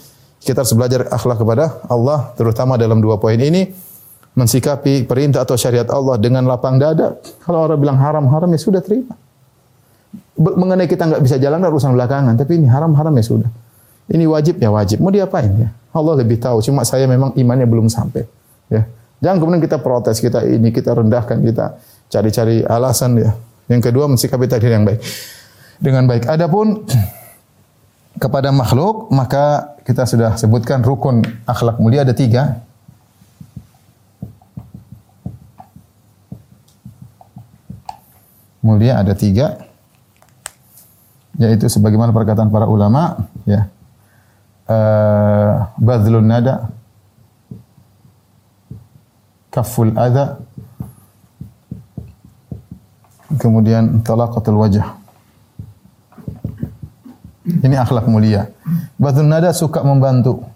[0.43, 3.69] kita harus belajar akhlak kepada Allah terutama dalam dua poin ini
[4.33, 7.21] mensikapi perintah atau syariat Allah dengan lapang dada.
[7.45, 9.13] Kalau orang bilang haram-haram ya sudah terima.
[10.41, 13.51] Mengenai kita nggak bisa jalan urusan belakangan, tapi ini haram-haram ya sudah.
[14.09, 14.99] Ini wajib ya wajib.
[15.05, 15.69] Mau diapain ya?
[15.93, 16.65] Allah lebih tahu.
[16.65, 18.25] Cuma saya memang imannya belum sampai.
[18.73, 18.89] Ya.
[19.23, 21.79] Jangan kemudian kita protes, kita ini, kita rendahkan, kita
[22.13, 23.33] cari-cari alasan ya.
[23.73, 25.01] Yang kedua mensikapi takdir yang baik.
[25.81, 26.29] Dengan baik.
[26.29, 26.85] Adapun
[28.21, 32.61] kepada makhluk, maka kita sudah sebutkan rukun akhlak mulia ada tiga.
[38.63, 39.59] mulia ada tiga
[41.37, 43.67] yaitu sebagaimana perkataan para ulama ya
[44.71, 46.71] uh, badlun nada
[49.51, 50.39] kaful adha
[53.37, 54.99] kemudian talaqatul wajah.
[57.43, 58.51] Ini akhlak mulia.
[58.99, 60.47] Badlun nada suka membantu.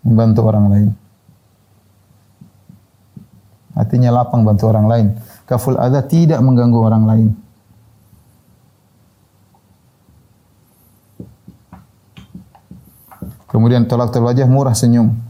[0.00, 0.88] Membantu orang lain.
[3.76, 5.06] Hatinya lapang bantu orang lain.
[5.44, 7.28] Kaful adha tidak mengganggu orang lain.
[13.46, 15.25] Kemudian tolak wajah murah senyum.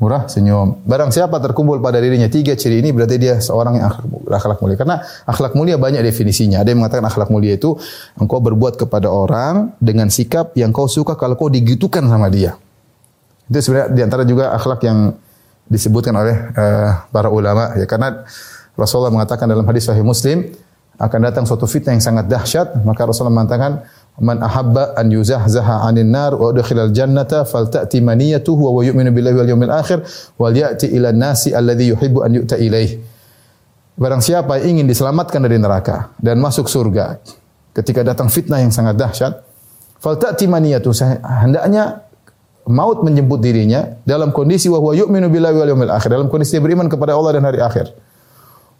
[0.00, 0.80] Murah senyum.
[0.88, 3.86] Barang siapa terkumpul pada dirinya tiga ciri ini berarti dia seorang yang
[4.32, 4.76] akhlak mulia.
[4.80, 4.96] Karena
[5.28, 6.64] akhlak mulia banyak definisinya.
[6.64, 7.76] Ada yang mengatakan akhlak mulia itu
[8.16, 12.56] engkau berbuat kepada orang dengan sikap yang kau suka kalau kau digitukan sama dia.
[13.52, 15.12] Itu sebenarnya di antara juga akhlak yang
[15.68, 18.26] disebutkan oleh uh, para ulama ya karena
[18.74, 20.50] Rasulullah mengatakan dalam hadis sahih Muslim
[20.98, 23.86] akan datang suatu fitnah yang sangat dahsyat maka Rasulullah mengatakan
[24.20, 29.48] Man ahabba an yuzahzaha 'anil nar wa udkhilal jannata falta'ti maniyatuhu wa yu'minu billahi wal
[29.48, 30.04] yawmil akhir
[30.36, 33.00] wal ya'ti ila nasi alladhi yuhibbu an yu'ta ilaih.
[33.96, 37.16] Barang siapa yang ingin diselamatkan dari neraka dan masuk surga
[37.72, 39.40] ketika datang fitnah yang sangat dahsyat,
[40.04, 40.92] falta'ti maniyatuhu
[41.24, 42.04] hendaknya
[42.68, 46.62] maut menjemput dirinya dalam kondisi wa huwa yu'minu billahi wal yawmil akhir, dalam kondisi dia
[46.62, 47.88] beriman kepada Allah dan hari akhir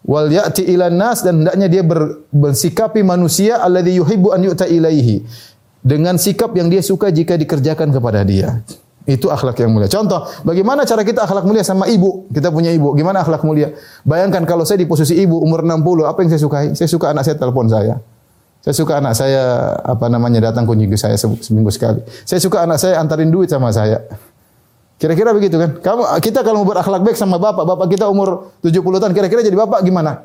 [0.05, 5.25] wal ya'ti ila nas dan hendaknya dia ber, bersikapi manusia alladzi yuhibbu an yu'ta ilaihi
[5.81, 8.61] dengan sikap yang dia suka jika dikerjakan kepada dia.
[9.09, 9.89] Itu akhlak yang mulia.
[9.89, 12.29] Contoh, bagaimana cara kita akhlak mulia sama ibu?
[12.31, 13.73] Kita punya ibu, gimana akhlak mulia?
[14.05, 16.67] Bayangkan kalau saya di posisi ibu umur 60, apa yang saya sukai?
[16.77, 17.97] Saya suka anak saya telepon saya.
[18.61, 22.05] Saya suka anak saya apa namanya datang kunjungi saya seminggu sekali.
[22.29, 24.05] Saya suka anak saya antarin duit sama saya.
[25.01, 25.81] Kira-kira begitu kan?
[25.81, 29.57] Kamu kita kalau mau berakhlak baik sama bapak, bapak kita umur 70 tahun, kira-kira jadi
[29.57, 30.21] bapak gimana?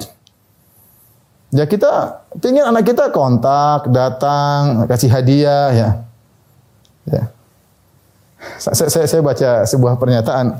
[1.55, 5.89] Ya kita ingin anak kita kontak, datang, kasih hadiah ya.
[7.07, 7.23] Ya.
[8.59, 10.59] Saya, saya, saya baca sebuah pernyataan.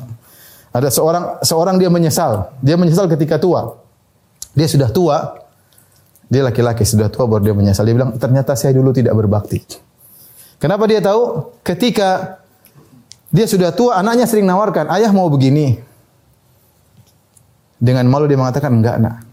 [0.72, 2.56] Ada seorang seorang dia menyesal.
[2.64, 3.76] Dia menyesal ketika tua.
[4.56, 5.44] Dia sudah tua.
[6.32, 7.84] Dia laki-laki sudah tua baru dia menyesal.
[7.84, 9.60] Dia bilang, "Ternyata saya dulu tidak berbakti."
[10.56, 11.52] Kenapa dia tahu?
[11.60, 12.40] Ketika
[13.36, 15.76] dia sudah tua, anaknya sering nawarkan, ayah mau begini.
[17.76, 19.28] Dengan malu dia mengatakan, enggak nak.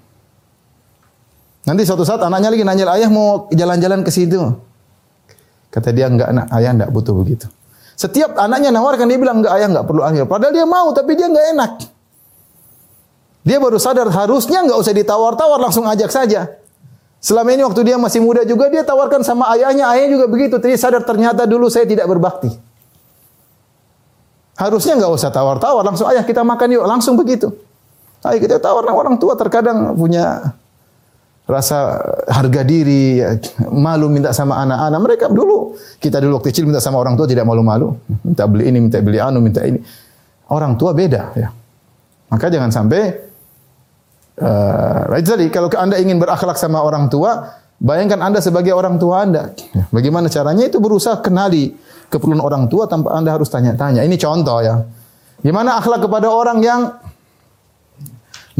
[1.62, 4.42] Nanti suatu saat anaknya lagi nanya, ayah mau jalan-jalan ke situ.
[5.70, 7.46] Kata dia, enggak nak, ayah enggak butuh begitu.
[7.94, 10.26] Setiap anaknya nawarkan, dia bilang, enggak ayah enggak perlu ayah.
[10.26, 11.72] Padahal dia mau, tapi dia enggak enak.
[13.46, 16.58] Dia baru sadar, harusnya enggak usah ditawar-tawar, langsung ajak saja.
[17.22, 20.58] Selama ini waktu dia masih muda juga, dia tawarkan sama ayahnya, ayahnya juga begitu.
[20.58, 22.71] Jadi sadar ternyata dulu saya tidak berbakti.
[24.52, 27.48] Harusnya nggak usah tawar-tawar, langsung ayah kita makan yuk, langsung begitu.
[28.22, 30.54] Ayo kita tawar orang tua terkadang punya
[31.42, 31.98] rasa
[32.30, 33.18] harga diri,
[33.72, 35.00] malu minta sama anak-anak.
[35.02, 37.98] Mereka dulu, kita dulu waktu kecil minta sama orang tua tidak malu-malu.
[38.22, 39.82] Minta beli ini, minta beli anu, minta ini.
[40.52, 41.48] Orang tua beda ya.
[42.30, 43.02] Maka jangan sampai
[44.38, 49.50] uh, tadi kalau Anda ingin berakhlak sama orang tua, bayangkan Anda sebagai orang tua Anda.
[49.90, 51.74] Bagaimana caranya itu berusaha kenali
[52.12, 54.04] keperluan orang tua tanpa Anda harus tanya-tanya.
[54.04, 54.84] Ini contoh ya.
[55.40, 56.92] Gimana akhlak kepada orang yang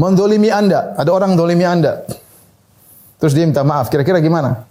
[0.01, 0.97] mendolimi Anda?
[0.97, 2.01] Ada orang mendolimi Anda.
[3.21, 3.93] Terus dia minta maaf.
[3.93, 4.65] Kira-kira gimana?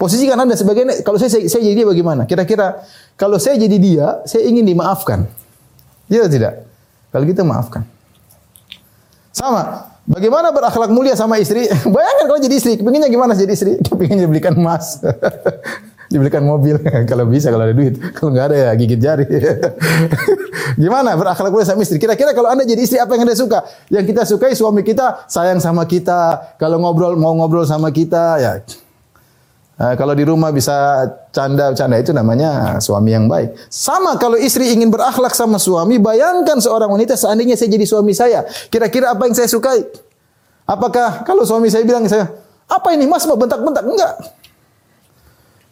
[0.00, 2.24] Posisikan Anda sebagai kalau saya, saya, jadi dia bagaimana?
[2.24, 2.80] Kira-kira
[3.20, 5.28] kalau saya jadi dia, saya ingin dimaafkan.
[6.08, 6.64] Iya tidak?
[7.12, 7.84] Kalau gitu maafkan.
[9.30, 9.92] Sama.
[10.06, 11.66] Bagaimana berakhlak mulia sama istri?
[11.94, 13.76] Bayangkan kalau jadi istri, pengennya gimana jadi istri?
[14.16, 14.98] Dia belikan emas.
[16.10, 16.78] dibelikan mobil.
[17.10, 17.98] Kalau bisa kalau ada duit.
[18.14, 19.26] Kalau nggak ada ya gigit jari.
[20.82, 21.14] Gimana?
[21.14, 21.96] Berakhlak mulia sama istri.
[21.96, 23.64] Kira-kira kalau anda jadi istri apa yang anda suka?
[23.88, 26.54] Yang kita sukai suami kita sayang sama kita.
[26.58, 28.52] Kalau ngobrol mau ngobrol sama kita ya.
[29.76, 31.04] Nah, kalau di rumah bisa
[31.36, 32.00] canda-canda.
[32.00, 33.68] Itu namanya suami yang baik.
[33.68, 38.48] Sama kalau istri ingin berakhlak sama suami, bayangkan seorang wanita seandainya saya jadi suami saya,
[38.72, 39.84] kira-kira apa yang saya sukai?
[40.64, 42.24] Apakah kalau suami saya bilang saya,
[42.66, 43.04] apa ini?
[43.04, 43.84] Mas mau bentak-bentak?
[43.84, 44.12] Enggak.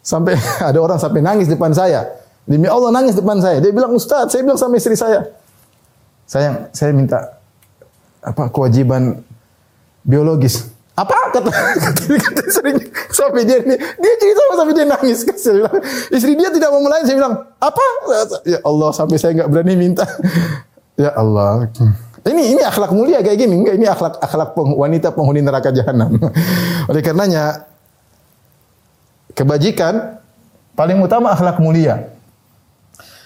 [0.05, 0.37] Sampai
[0.69, 2.05] ada orang sampai nangis depan saya.
[2.45, 3.57] Demi Allah nangis depan saya.
[3.57, 5.33] Dia bilang, Ustaz, saya bilang sama istri saya.
[6.29, 7.41] Sayang, saya minta
[8.21, 9.25] apa kewajiban
[10.05, 10.69] biologis.
[10.95, 12.77] Apa kata, kata, kata sering
[13.11, 15.19] sampai dia ini dia cerita sampai dia nangis.
[15.59, 15.77] Bilang,
[16.13, 17.05] istri dia tidak mau melayani.
[17.09, 17.83] Saya bilang, apa?
[18.47, 20.07] Ya Allah, sampai saya nggak berani minta.
[20.95, 21.67] Ya Allah.
[22.25, 23.53] Ini ini akhlak mulia kayak gini.
[23.59, 26.15] Enggak, ini akhlak akhlak wanita penghuni neraka jahanam.
[26.89, 27.67] Oleh karenanya
[29.35, 30.17] kebajikan
[30.73, 32.09] paling utama akhlak mulia.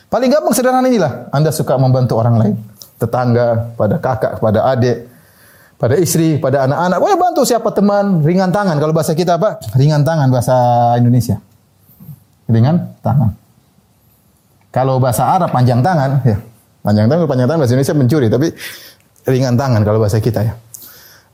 [0.10, 1.30] Paling gampang sederhana inilah.
[1.30, 2.56] Anda suka membantu orang lain,
[2.98, 5.06] tetangga, pada kakak, pada adik,
[5.78, 6.98] pada istri, pada anak-anak.
[6.98, 8.82] Boleh bantu siapa teman, ringan tangan.
[8.82, 9.62] Kalau bahasa kita apa?
[9.78, 10.58] Ringan tangan bahasa
[10.98, 11.38] Indonesia.
[12.50, 13.38] Ringan tangan.
[14.74, 16.42] Kalau bahasa Arab panjang tangan, ya.
[16.82, 18.48] Panjang tangan, panjang tangan bahasa Indonesia mencuri, tapi
[19.30, 20.54] ringan tangan kalau bahasa kita ya.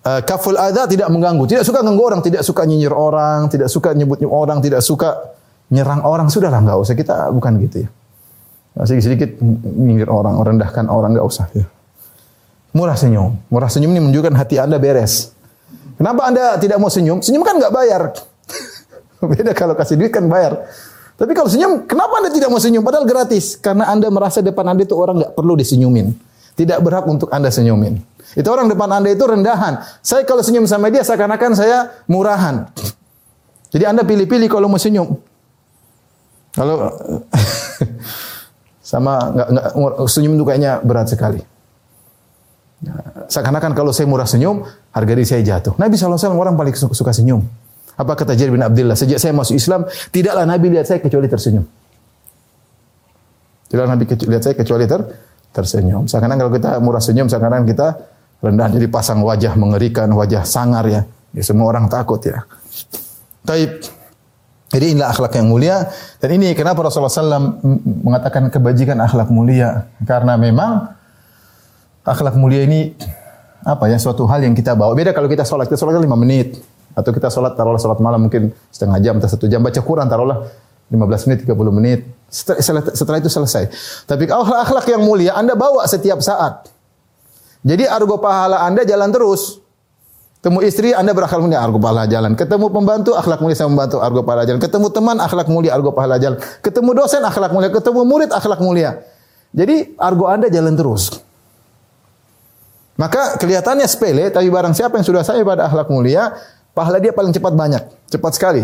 [0.05, 3.89] Uh, kaful ada tidak mengganggu, tidak suka ganggu orang, tidak suka nyinyir orang, tidak suka
[3.97, 5.33] nyebut orang, tidak suka
[5.73, 6.29] nyerang orang.
[6.29, 7.89] Sudahlah nggak usah kita bukan gitu ya.
[8.85, 9.29] Sedikit sedikit
[9.65, 11.65] nyinyir orang, rendahkan orang nggak usah ya.
[12.77, 15.33] Murah senyum, murah senyum ini menunjukkan hati anda beres.
[15.97, 17.25] Kenapa anda tidak mau senyum?
[17.25, 18.13] Senyum kan nggak bayar.
[19.31, 20.69] Beda kalau kasih duit kan bayar.
[21.15, 22.83] Tapi kalau senyum, kenapa anda tidak mau senyum?
[22.83, 23.57] Padahal gratis.
[23.57, 26.11] Karena anda merasa depan anda itu orang nggak perlu disenyumin.
[26.53, 27.95] Tidak berhak untuk anda senyumin.
[28.33, 29.85] Itu orang depan Anda itu rendahan.
[30.01, 32.65] Saya kalau senyum sama dia seakan-akan saya murahan.
[33.69, 35.13] Jadi Anda pilih-pilih kalau mau senyum.
[36.55, 36.89] Kalau
[38.95, 41.43] sama nggak nggak senyum itu kayaknya berat sekali.
[43.29, 44.61] Seakan-akan kalau saya murah senyum,
[44.93, 45.73] harga diri saya jatuh.
[45.79, 47.41] Nabi SAW orang paling suka senyum.
[47.95, 48.93] Apa kata Jarir bin Abdullah?
[48.93, 51.63] Sejak saya masuk Islam, tidaklah Nabi lihat saya kecuali tersenyum.
[53.71, 55.01] Tidaklah Nabi lihat saya kecuali ter
[55.55, 56.03] tersenyum.
[56.05, 57.87] Seakan-akan kalau kita murah senyum, seakan-akan kita
[58.45, 58.69] rendah.
[58.69, 61.01] Jadi pasang wajah mengerikan, wajah sangar ya.
[61.35, 62.45] Ya semua orang takut ya.
[63.43, 63.81] Taib.
[64.71, 65.87] Jadi inilah akhlak yang mulia
[66.19, 67.63] dan ini kenapa Rasulullah SAW
[68.01, 70.91] mengatakan kebajikan akhlak mulia karena memang
[72.03, 72.91] akhlak mulia ini
[73.63, 74.91] apa ya suatu hal yang kita bawa.
[74.97, 76.59] Beda kalau kita sholat kita sholat lima menit
[76.91, 80.43] atau kita sholat taruhlah sholat malam mungkin setengah jam atau satu jam baca Quran taruhlah
[80.91, 83.63] 15 menit 30 menit setelah, setelah itu selesai.
[84.05, 86.74] Tapi akhlak akhlak yang mulia Anda bawa setiap saat.
[87.65, 89.57] Jadi argo pahala Anda jalan terus.
[90.37, 92.37] Ketemu istri, Anda berakhlak mulia, argo pahala jalan.
[92.37, 94.61] Ketemu pembantu, akhlak mulia sama membantu, argo pahala jalan.
[94.61, 96.37] Ketemu teman, akhlak mulia, argo pahala jalan.
[96.61, 97.73] Ketemu dosen, akhlak mulia.
[97.73, 99.01] Ketemu murid, akhlak mulia.
[99.49, 101.17] Jadi argo Anda jalan terus.
[103.01, 106.37] Maka kelihatannya sepele, tapi barang siapa yang sudah sampai pada akhlak mulia,
[106.77, 107.81] pahala dia paling cepat banyak.
[108.13, 108.63] Cepat sekali.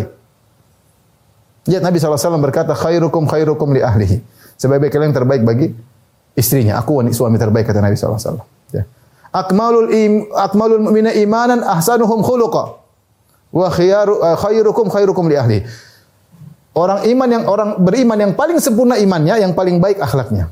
[1.65, 4.21] Lihat Nabi SAW berkata, khairukum khairukum li ahlihi.
[4.61, 5.73] Sebaik-baik kalian terbaik bagi
[6.37, 6.77] istrinya.
[6.77, 8.60] Aku suami terbaik, kata Nabi SAW.
[8.71, 8.83] Ya.
[9.31, 12.79] Akmalul im, akmalul mu'mina imanan ahsanuhum khuluqa.
[13.51, 15.59] Wa khiyaru, uh, khairukum khairukum li ahli.
[16.71, 20.51] Orang iman yang orang beriman yang paling sempurna imannya, yang paling baik akhlaknya.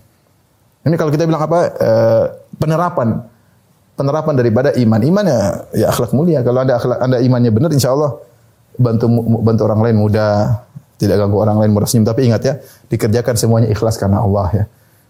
[0.84, 2.26] Ini kalau kita bilang apa uh,
[2.60, 3.24] penerapan
[3.96, 5.00] penerapan daripada iman.
[5.00, 5.40] Iman ya,
[5.76, 6.40] ya akhlak mulia.
[6.44, 8.20] Kalau anda akhlak anda imannya benar, insya Allah
[8.80, 9.12] bantu
[9.44, 10.64] bantu orang lain mudah,
[11.00, 12.08] tidak ganggu orang lain mudah senyum.
[12.08, 12.54] Tapi ingat ya,
[12.92, 14.66] dikerjakan semuanya ikhlas karena Allah ya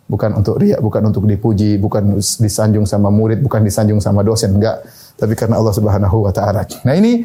[0.10, 4.82] bukan untuk riak, bukan untuk dipuji, bukan disanjung sama murid, bukan disanjung sama dosen, enggak.
[5.16, 6.66] Tapi karena Allah Subhanahu wa taala.
[6.82, 7.22] Nah, ini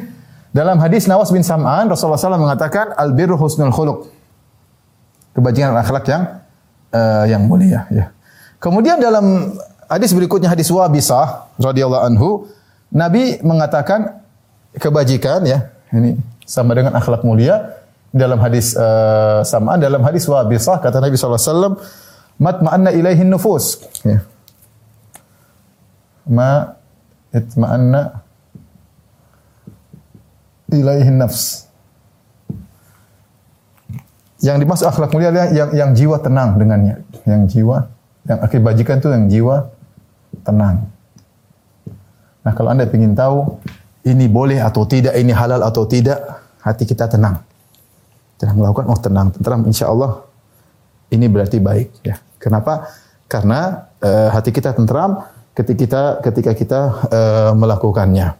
[0.52, 4.12] dalam hadis Nawas bin Sam'an Rasulullah SAW mengatakan al birru husnul khuluq.
[5.34, 6.22] Kebajikan akhlak yang
[6.94, 8.12] uh, yang mulia ya.
[8.62, 9.56] Kemudian dalam
[9.90, 12.28] hadis berikutnya hadis Wabisah radhiyallahu anhu
[12.94, 14.22] Nabi mengatakan
[14.78, 15.74] kebajikan ya.
[15.90, 17.80] Ini sama dengan akhlak mulia
[18.14, 19.42] dalam hadis uh,
[19.80, 22.04] dalam hadis Wabisah kata Nabi sallallahu alaihi
[22.38, 23.82] matma'anna ilaihin nufus.
[24.02, 24.22] Ya.
[26.28, 26.74] Ma
[27.34, 28.24] itma'anna
[30.72, 31.68] ilaihin nafs.
[34.44, 37.00] Yang dimaksud akhlak mulia adalah yang, yang jiwa tenang dengannya.
[37.24, 37.88] Yang jiwa,
[38.28, 39.56] yang akibajikan itu yang jiwa
[40.44, 40.84] tenang.
[42.44, 43.56] Nah kalau anda ingin tahu
[44.04, 46.20] ini boleh atau tidak, ini halal atau tidak,
[46.60, 47.40] hati kita tenang.
[48.36, 50.20] Tenang melakukan, oh tenang, tenang, insya Allah
[51.12, 52.16] ini berarti baik ya.
[52.38, 52.88] Kenapa?
[53.28, 55.24] Karena uh, hati kita tentram
[55.56, 58.36] ketika kita ketika kita uh, melakukannya.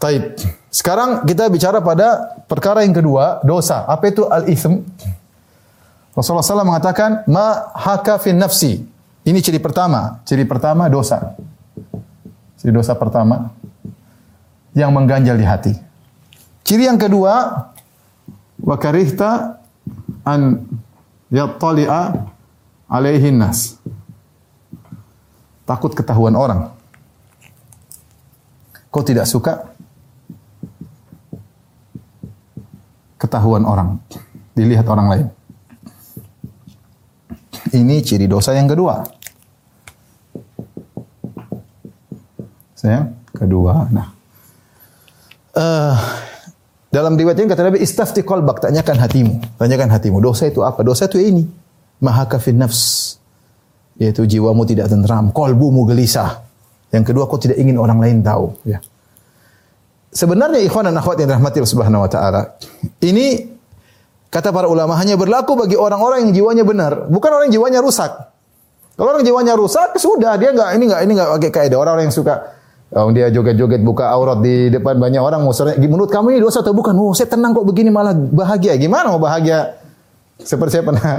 [0.00, 0.32] Taib.
[0.72, 3.84] Sekarang kita bicara pada perkara yang kedua, dosa.
[3.84, 4.80] Apa itu al-ithm?
[6.16, 8.80] Rasulullah SAW mengatakan, ma haka fin nafsi.
[9.22, 10.24] Ini ciri pertama.
[10.24, 11.36] Ciri pertama dosa.
[12.56, 13.52] Ciri dosa pertama
[14.72, 15.74] yang mengganjal di hati.
[16.64, 17.66] Ciri yang kedua,
[18.60, 19.60] wa karihta
[20.24, 20.64] an
[21.30, 22.26] yattali'a
[22.90, 23.78] alaihin nas.
[25.64, 26.74] Takut ketahuan orang.
[28.90, 29.70] Kau tidak suka
[33.14, 34.02] ketahuan orang,
[34.58, 35.26] dilihat orang lain.
[37.70, 39.06] Ini ciri dosa yang kedua.
[42.74, 43.86] Saya kedua.
[43.94, 44.10] Nah,
[45.54, 45.94] uh,
[46.90, 49.34] dalam riwayat ini kata Nabi istafti qalbak, tanyakan hatimu.
[49.62, 50.18] Tanyakan hatimu.
[50.18, 50.82] Dosa itu apa?
[50.82, 51.46] Dosa itu ini.
[52.02, 53.14] Mahaka fin nafs.
[53.94, 56.42] Yaitu jiwamu tidak tentram, kolbumu gelisah.
[56.90, 58.58] Yang kedua, kau tidak ingin orang lain tahu.
[58.66, 58.82] Ya.
[60.10, 62.58] Sebenarnya ikhwan dan akhwat yang dirahmati Allah Subhanahu wa taala.
[62.98, 63.46] Ini
[64.26, 68.10] kata para ulama hanya berlaku bagi orang-orang yang jiwanya benar, bukan orang yang jiwanya rusak.
[68.98, 71.78] Kalau orang jiwanya rusak, sudah dia enggak ini enggak ini enggak pakai kaidah.
[71.78, 72.58] Orang-orang yang suka
[72.90, 75.46] Oh, dia joget-joget buka aurat di depan banyak orang.
[75.46, 76.90] Maksudnya, menurut kamu ini dosa atau bukan?
[76.98, 78.74] Oh, saya tenang kok begini malah bahagia.
[78.74, 79.78] Gimana mau bahagia?
[80.42, 81.14] Seperti saya pernah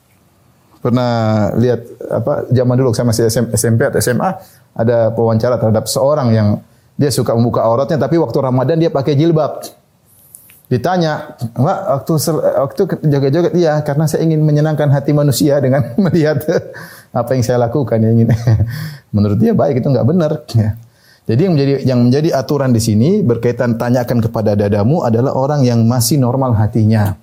[0.84, 1.12] pernah
[1.58, 1.80] lihat
[2.12, 3.26] apa zaman dulu saya masih
[3.56, 4.36] SMP atau SMA
[4.76, 6.48] ada wawancara terhadap seorang yang
[6.94, 9.66] dia suka membuka auratnya tapi waktu Ramadan dia pakai jilbab.
[10.70, 16.38] Ditanya, "Pak, waktu waktu joget-joget iya karena saya ingin menyenangkan hati manusia dengan melihat
[17.10, 18.30] apa yang saya lakukan yang ingin
[19.14, 20.78] menurut dia baik itu enggak benar ya.
[21.24, 25.80] Jadi yang menjadi yang menjadi aturan di sini berkaitan tanyakan kepada dadamu adalah orang yang
[25.88, 27.16] masih normal hatinya.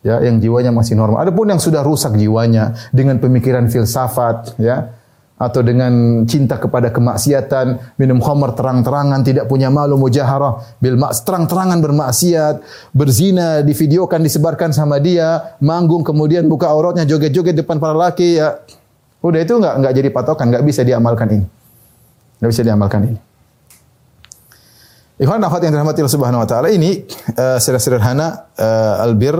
[0.00, 1.28] Ya, yang jiwanya masih normal.
[1.28, 4.96] Adapun yang sudah rusak jiwanya dengan pemikiran filsafat, ya,
[5.36, 12.64] atau dengan cinta kepada kemaksiatan, minum khamar terang-terangan, tidak punya malu mujaharah, bil terang-terangan bermaksiat,
[12.96, 18.56] berzina, divideokan, disebarkan sama dia, manggung kemudian buka auratnya joget-joget depan para laki ya.
[19.20, 21.59] Udah itu enggak enggak jadi patokan, enggak bisa diamalkan ini.
[22.40, 23.20] Enggak bisa diamalkan ini.
[25.20, 27.04] Ikhwan akhwat yang dirahmati Allah Subhanahu wa taala ini
[27.36, 29.36] uh, sederhana uh, albir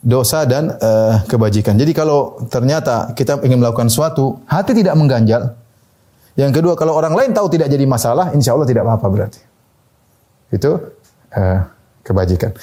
[0.00, 1.76] dosa dan uh, kebajikan.
[1.76, 5.52] Jadi kalau ternyata kita ingin melakukan sesuatu, hati tidak mengganjal.
[6.32, 9.40] Yang kedua, kalau orang lain tahu tidak jadi masalah, insya Allah tidak apa-apa berarti.
[10.48, 10.80] Itu
[11.36, 11.60] uh,
[12.00, 12.56] kebajikan.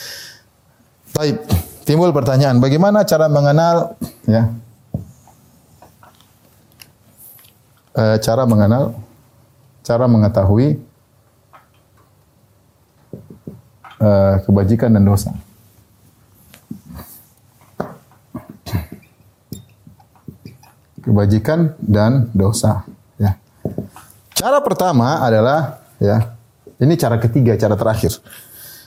[1.13, 1.37] Baik,
[1.85, 3.93] timbul pertanyaan, bagaimana cara mengenal
[4.25, 4.49] ya?
[7.93, 8.97] Uh, cara mengenal,
[9.83, 10.79] cara mengetahui
[13.99, 15.31] uh, kebajikan dan dosa.
[21.03, 22.87] Kebajikan dan dosa.
[23.19, 23.35] Ya.
[24.31, 26.31] Cara pertama adalah ya,
[26.79, 28.23] ini cara ketiga, cara terakhir.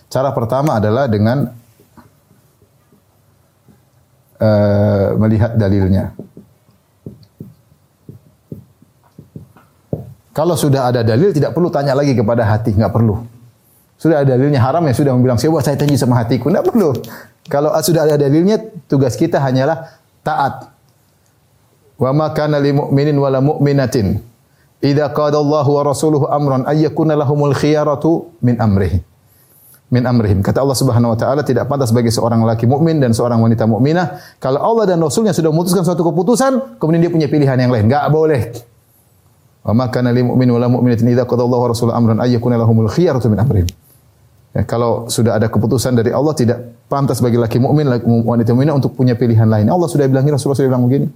[0.09, 1.53] Cara pertama adalah dengan
[4.40, 6.16] uh, melihat dalilnya.
[10.37, 13.24] Kalau sudah ada dalil, tidak perlu tanya lagi kepada hati, nggak perlu.
[13.97, 16.53] Sudah ada dalilnya haram ya sudah membilang saya saya janji sama hatiku.
[16.53, 16.93] Tidak perlu.
[17.49, 20.68] Kalau sudah ada dalilnya, tugas kita hanyalah taat.
[21.97, 24.20] Wa ma kana lil mu'minin wala mu'minatin
[24.84, 29.01] idza qada Allahu wa rasuluhu amran ay yakuna lahumul khiyaratu min amrihi.
[29.89, 30.45] Min amrihim.
[30.45, 34.37] Kata Allah Subhanahu wa taala tidak pantas bagi seorang laki mukmin dan seorang wanita mukminah
[34.37, 37.89] kalau Allah dan Rasulnya sudah memutuskan suatu keputusan, kemudian dia punya pilihan yang lain.
[37.89, 38.76] Enggak boleh.
[39.67, 42.55] Wa ma kana lil mu'min wala mu'minatin idza qada Allahu wa rasuluhu amran ay yakuna
[42.55, 43.67] lahumul khiyaratu min amrihim.
[44.55, 48.95] Ya, kalau sudah ada keputusan dari Allah tidak pantas bagi laki mukmin wanita mukminah untuk
[48.95, 49.67] punya pilihan lain.
[49.67, 51.11] Allah sudah bilang Rasulullah sudah bilang begini.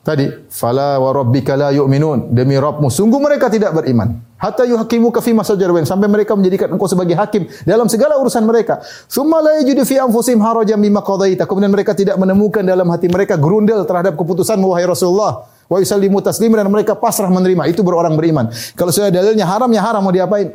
[0.00, 2.32] Tadi, fala wa rabbika la yu'minun.
[2.32, 4.16] Demi Rabbmu, sungguh mereka tidak beriman.
[4.40, 8.80] Hatta yuhakimu ka fi masajar sampai mereka menjadikan engkau sebagai hakim dalam segala urusan mereka.
[9.04, 11.44] Summa la yajidu fi anfusihim harajan mimma qadaita.
[11.44, 15.44] Kemudian mereka tidak menemukan dalam hati mereka gerundel terhadap keputusan wahai Rasulullah.
[15.70, 17.70] Wa yusallimu tasliman dan mereka pasrah menerima.
[17.70, 18.50] Itu berorang beriman.
[18.74, 20.50] Kalau sudah dalilnya haram ya haram mau diapain?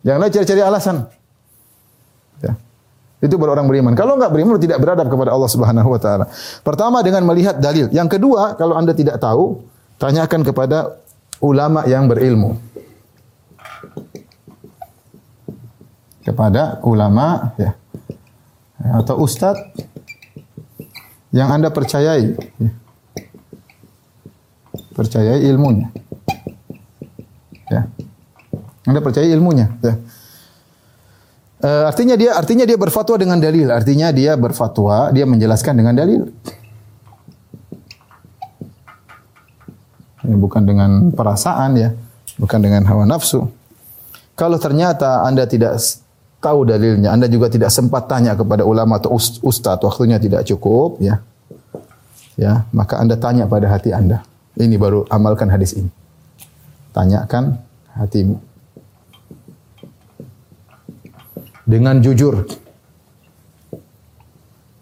[0.00, 0.96] Janganlah cari-cari alasan.
[2.40, 2.56] Ya.
[3.20, 3.92] Itu baru orang beriman.
[3.92, 6.24] Kalau enggak beriman tidak beradab kepada Allah Subhanahu wa taala.
[6.64, 7.92] Pertama dengan melihat dalil.
[7.92, 9.60] Yang kedua, kalau Anda tidak tahu,
[10.00, 10.96] tanyakan kepada
[11.44, 12.56] ulama yang berilmu.
[16.24, 17.76] Kepada ulama ya.
[18.80, 19.68] Atau ustadz
[21.28, 22.40] yang Anda percayai.
[22.56, 22.79] Ya.
[25.00, 25.88] Percayai ilmunya.
[27.72, 27.88] Ya.
[28.84, 29.72] Anda percaya ilmunya.
[29.80, 29.96] Ya.
[31.60, 33.72] Uh, artinya dia artinya dia berfatwa dengan dalil.
[33.72, 36.28] Artinya dia berfatwa, dia menjelaskan dengan dalil.
[40.20, 41.96] Ya, bukan dengan perasaan ya,
[42.36, 43.48] bukan dengan hawa nafsu.
[44.36, 45.80] Kalau ternyata Anda tidak
[46.44, 51.24] tahu dalilnya, Anda juga tidak sempat tanya kepada ulama atau ustadz, waktunya tidak cukup, ya.
[52.36, 54.28] Ya, maka Anda tanya pada hati Anda.
[54.60, 55.88] Ini baru amalkan hadis ini.
[56.92, 57.56] Tanyakan
[57.96, 58.50] hatimu.
[61.70, 62.42] dengan jujur.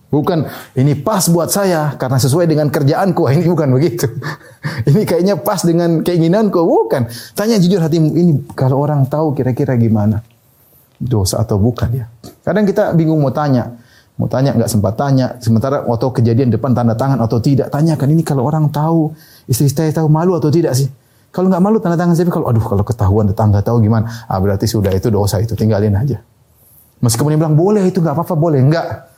[0.08, 3.28] Bukan ini pas buat saya karena sesuai dengan kerjaanku.
[3.36, 4.08] Ini bukan begitu.
[4.88, 6.64] ini kayaknya pas dengan keinginanku.
[6.64, 7.12] Bukan.
[7.36, 8.16] Tanya jujur hatimu.
[8.16, 10.24] Ini kalau orang tahu kira-kira gimana?
[10.96, 12.08] Dosa atau bukan ya?
[12.40, 13.68] Kadang kita bingung mau tanya.
[14.16, 15.36] Mau tanya nggak sempat tanya.
[15.44, 17.68] Sementara waktu kejadian depan tanda tangan atau tidak.
[17.68, 19.12] Tanyakan ini kalau orang tahu.
[19.48, 20.86] Istri saya tahu malu atau tidak sih?
[21.32, 22.28] Kalau nggak malu tanda tangan saya.
[22.28, 24.28] Kalau aduh kalau ketahuan tetangga tahu gimana?
[24.28, 25.56] Ah berarti sudah itu dosa itu.
[25.56, 26.20] Tinggalin aja.
[27.00, 29.08] Meskipun dia bilang boleh itu nggak apa-apa boleh, enggak.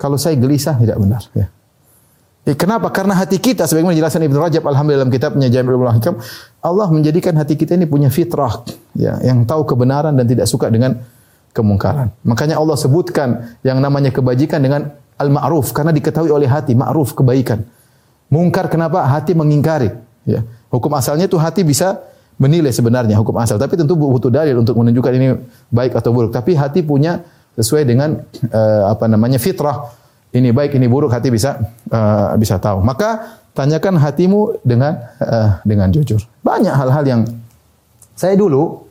[0.00, 1.22] Kalau saya gelisah tidak benar.
[1.34, 1.46] Ya.
[2.48, 2.88] Eh, kenapa?
[2.88, 6.16] Karena hati kita, sebagaimana dijelaskan Ibnu Rajab alhamdulillah dalam kitabnya Jami'ul Hikam,
[6.64, 8.64] Allah menjadikan hati kita ini punya fitrah,
[8.96, 10.96] ya, yang tahu kebenaran dan tidak suka dengan
[11.52, 12.08] kemungkaran.
[12.24, 17.68] Makanya Allah sebutkan yang namanya kebajikan dengan al-ma'ruf karena diketahui oleh hati, ma'ruf kebaikan.
[18.28, 19.04] Mungkar kenapa?
[19.08, 19.88] Hati mengingkari,
[20.28, 20.44] ya.
[20.68, 21.96] Hukum asalnya itu hati bisa
[22.36, 23.56] menilai sebenarnya hukum asal.
[23.56, 25.26] Tapi tentu butuh dalil untuk menunjukkan ini
[25.72, 26.30] baik atau buruk.
[26.30, 27.24] Tapi hati punya
[27.56, 28.20] sesuai dengan
[28.52, 29.90] uh, apa namanya fitrah.
[30.28, 31.56] Ini baik, ini buruk, hati bisa
[31.88, 32.84] uh, bisa tahu.
[32.84, 36.20] Maka tanyakan hatimu dengan uh, dengan jujur.
[36.44, 37.20] Banyak hal-hal yang
[38.14, 38.86] saya dulu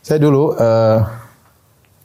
[0.00, 1.04] saya dulu uh,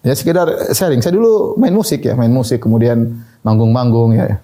[0.04, 1.00] ya sekedar sharing.
[1.00, 4.44] Saya dulu main musik ya, main musik kemudian manggung-manggung ya.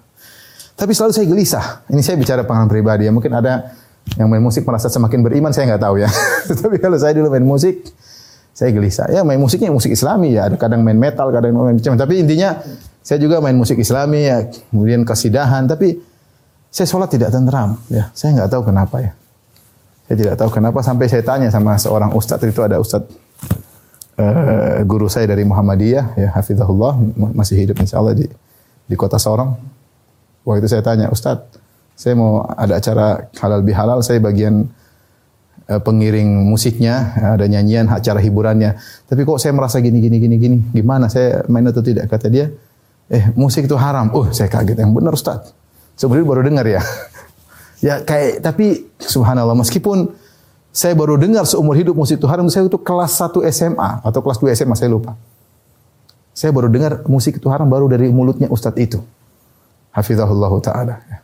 [0.81, 1.65] Tapi selalu saya gelisah.
[1.93, 3.13] Ini saya bicara pengalaman pribadi ya.
[3.13, 3.77] Mungkin ada
[4.17, 6.09] yang main musik merasa semakin beriman saya nggak tahu ya.
[6.65, 7.85] Tapi kalau saya dulu main musik,
[8.49, 9.05] saya gelisah.
[9.13, 10.49] Ya main musiknya musik Islami ya.
[10.49, 11.93] Ada kadang main metal, kadang main macam.
[11.93, 12.57] Tapi intinya
[13.05, 14.41] saya juga main musik Islami ya.
[14.73, 15.69] Kemudian kesidahan.
[15.69, 16.01] Tapi
[16.73, 17.77] saya sholat tidak tenteram.
[17.85, 19.13] Ya, saya nggak tahu kenapa ya.
[20.09, 23.05] Saya tidak tahu kenapa sampai saya tanya sama seorang ustadz itu ada ustadz
[24.17, 26.99] uh, guru saya dari Muhammadiyah ya Hafizahullah
[27.31, 28.25] masih hidup insya Allah di
[28.89, 29.80] di kota Sorong.
[30.41, 31.61] Waktu itu saya tanya Ustadz
[32.01, 34.65] saya mau ada acara halal bihalal, saya bagian
[35.69, 38.73] eh, pengiring musiknya, ada nyanyian, acara hiburannya.
[39.05, 42.09] Tapi kok saya merasa gini gini gini gini, gimana saya main atau tidak?
[42.09, 42.49] Kata dia,
[43.05, 44.09] eh musik itu haram.
[44.17, 44.81] Oh, saya kaget.
[44.81, 45.53] Yang benar Ustaz.
[45.93, 46.81] Sebenarnya baru dengar ya.
[47.85, 50.09] ya kayak tapi subhanallah meskipun
[50.73, 54.41] saya baru dengar seumur hidup musik itu haram, saya itu kelas 1 SMA atau kelas
[54.41, 55.13] 2 SMA saya lupa.
[56.33, 58.97] Saya baru dengar musik itu haram baru dari mulutnya Ustadz itu.
[59.91, 60.95] Hafizahullah ta'ala.
[61.07, 61.17] Ya.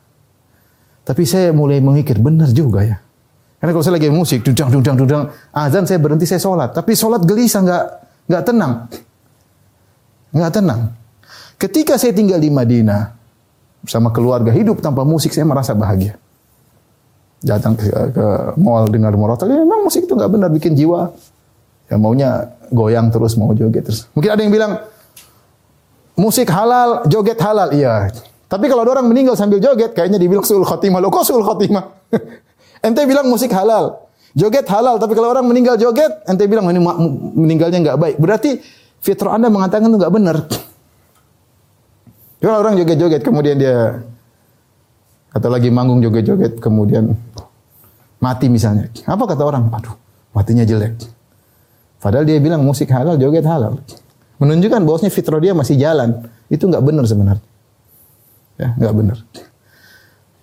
[1.07, 2.97] Tapi saya mulai mengikir, benar juga ya.
[3.57, 5.23] Karena kalau saya lagi musik, dudang, dudang, dudang,
[5.55, 6.75] azan saya berhenti, saya sholat.
[6.75, 7.83] Tapi sholat gelisah, nggak
[8.27, 8.73] nggak tenang.
[10.35, 10.81] Nggak tenang.
[11.57, 13.17] Ketika saya tinggal di Madinah,
[13.81, 16.19] bersama keluarga, hidup tanpa musik, saya merasa bahagia.
[17.41, 18.25] Datang ke, ke
[18.61, 21.09] mall dengar murotal, ya memang musik itu nggak benar, bikin jiwa.
[21.87, 24.05] Ya maunya goyang terus, mau joget terus.
[24.11, 24.85] Mungkin ada yang bilang,
[26.19, 27.71] musik halal, joget halal.
[27.73, 28.11] Iya,
[28.47, 31.03] tapi kalau ada orang meninggal sambil joget, kayaknya dibilang suul khotimah.
[31.03, 31.83] Loh kok suul khotimah?
[32.87, 34.07] ente bilang musik halal.
[34.31, 36.79] Joget halal, tapi kalau orang meninggal joget, ente bilang ini
[37.35, 38.15] meninggalnya nggak baik.
[38.23, 38.63] Berarti
[39.03, 40.37] fitrah Anda mengatakan itu nggak benar.
[42.37, 43.97] Kalau orang joget-joget, kemudian dia
[45.33, 47.17] atau lagi manggung joget-joget, kemudian
[48.21, 48.87] mati misalnya.
[49.09, 49.73] Apa kata orang?
[49.73, 49.97] Aduh,
[50.37, 51.01] matinya jelek.
[51.97, 53.81] Padahal dia bilang musik halal, joget halal.
[54.37, 56.29] Menunjukkan bahwasanya fitrah dia masih jalan.
[56.45, 57.56] Itu nggak benar sebenarnya.
[58.57, 59.17] Ya, nggak benar.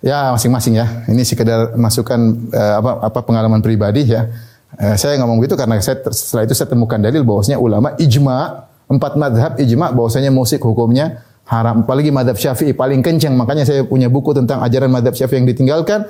[0.05, 0.85] Ya, masing-masing ya.
[1.09, 2.19] Ini sekedar masukan
[2.53, 4.31] uh, apa apa pengalaman pribadi ya.
[4.75, 9.17] Uh, saya ngomong gitu karena saya setelah itu saya temukan dalil bahwasanya ulama ijma empat
[9.17, 11.83] madhab ijma bahwasanya musik hukumnya haram.
[11.83, 13.33] Apalagi madhab syafi'i paling kencang.
[13.33, 16.05] Makanya saya punya buku tentang ajaran madhab syafi'i yang ditinggalkan.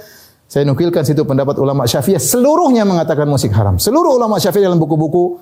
[0.45, 3.81] Saya nukilkan situ pendapat ulama syafi'i seluruhnya mengatakan musik haram.
[3.81, 5.39] Seluruh ulama syafi'i dalam buku-buku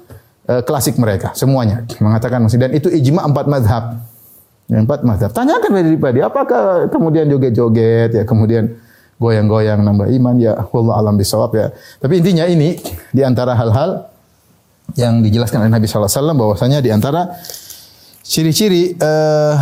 [0.47, 4.12] uh, klasik mereka semuanya mengatakan musik dan itu ijma empat madhab.
[4.71, 5.31] Yang empat mazhab.
[5.35, 8.79] Tanyakan dari pribadi, apakah kemudian joget-joget ya, kemudian
[9.19, 11.67] goyang-goyang nambah iman ya, Allah alam bisawab ya.
[11.99, 12.79] Tapi intinya ini
[13.11, 14.07] di antara hal-hal
[14.99, 17.33] yang dijelaskan oleh Nabi SAW bahwasanya di antara
[18.23, 19.55] ciri-ciri uh,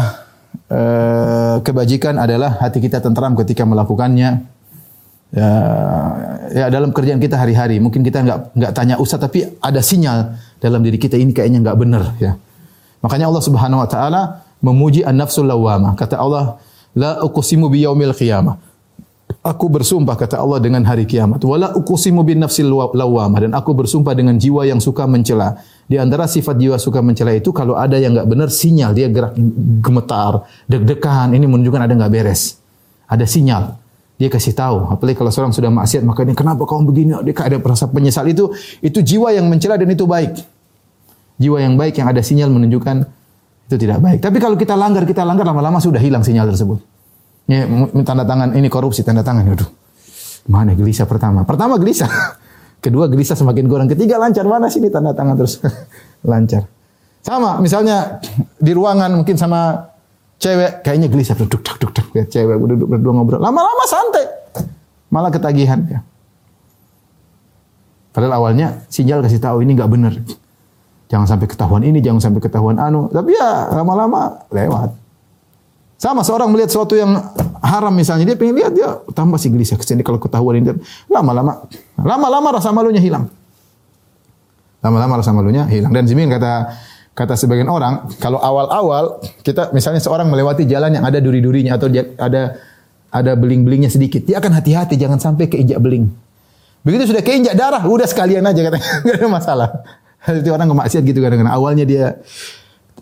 [0.69, 4.61] uh, kebajikan adalah hati kita tentram ketika melakukannya.
[5.31, 5.51] Ya,
[6.51, 10.83] ya dalam kerjaan kita hari-hari mungkin kita nggak nggak tanya usah tapi ada sinyal dalam
[10.83, 12.35] diri kita ini kayaknya nggak benar ya.
[12.99, 14.21] Makanya Allah Subhanahu Wa Taala
[14.61, 15.97] memuji an-nafsul lawamah.
[15.97, 16.61] Kata Allah,
[16.95, 18.71] la uqsimu bi qiyamah.
[19.41, 21.41] Aku bersumpah kata Allah dengan hari kiamat.
[21.41, 25.57] Wala uqsimu bin nafsil lawamah dan aku bersumpah dengan jiwa yang suka mencela.
[25.89, 29.33] Di antara sifat jiwa suka mencela itu kalau ada yang enggak benar sinyal dia gerak
[29.81, 32.61] gemetar, deg-degan, ini menunjukkan ada enggak beres.
[33.09, 33.81] Ada sinyal.
[34.21, 37.11] Dia kasih tahu, apalagi kalau seorang sudah maksiat maka ini kenapa kamu begini?
[37.25, 38.53] Dia ada perasa penyesal itu
[38.85, 40.37] itu jiwa yang mencela dan itu baik.
[41.41, 43.09] Jiwa yang baik yang ada sinyal menunjukkan
[43.71, 44.19] itu tidak baik.
[44.19, 46.83] Tapi kalau kita langgar, kita langgar lama-lama sudah hilang sinyal tersebut.
[47.47, 47.63] Ya,
[48.03, 49.47] tanda tangan ini korupsi, tanda tangan.
[49.47, 49.71] Aduh,
[50.51, 51.47] mana gelisah pertama?
[51.47, 52.11] Pertama gelisah.
[52.83, 53.87] Kedua gelisah semakin kurang.
[53.87, 54.43] Ketiga lancar.
[54.43, 55.63] Mana sini tanda tangan terus
[56.31, 56.67] lancar.
[57.23, 58.19] Sama, misalnya
[58.59, 59.91] di ruangan mungkin sama
[60.41, 64.25] cewek kayaknya gelisah duduk duduk duduk ya cewek duduk berdua ngobrol lama-lama santai
[65.13, 66.01] malah ketagihan ya
[68.09, 70.17] padahal awalnya sinyal kasih tahu ini nggak benar
[71.11, 73.11] Jangan sampai ketahuan ini, jangan sampai ketahuan anu.
[73.11, 74.95] Tapi ya lama-lama lewat.
[75.99, 77.13] Sama seorang melihat sesuatu yang
[77.59, 80.71] haram misalnya, dia pengen lihat dia tambah sih gelisah ke sini kalau ketahuan ini.
[81.11, 81.67] Lama-lama,
[81.99, 83.27] lama-lama rasa malunya hilang.
[84.79, 85.91] Lama-lama rasa malunya hilang.
[85.91, 86.79] Dan Zimin kata
[87.11, 92.55] kata sebagian orang, kalau awal-awal kita misalnya seorang melewati jalan yang ada duri-durinya atau ada
[93.11, 96.07] ada beling-belingnya sedikit, dia akan hati-hati jangan sampai keinjak beling.
[96.81, 99.69] Begitu sudah keinjak darah, udah sekalian aja katanya, nggak ada masalah.
[100.29, 101.53] Itu orang kemaksiat gitu kadang-kadang.
[101.53, 102.21] Awalnya dia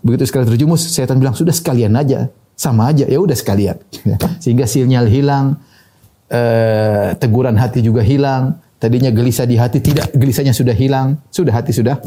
[0.00, 3.76] begitu sekali terjumus, setan bilang sudah sekalian aja, sama aja, ya udah sekalian.
[4.42, 5.60] Sehingga sinyal hilang,
[6.32, 8.56] eh, teguran hati juga hilang.
[8.80, 12.00] Tadinya gelisah di hati, tidak gelisahnya sudah hilang, sudah hati sudah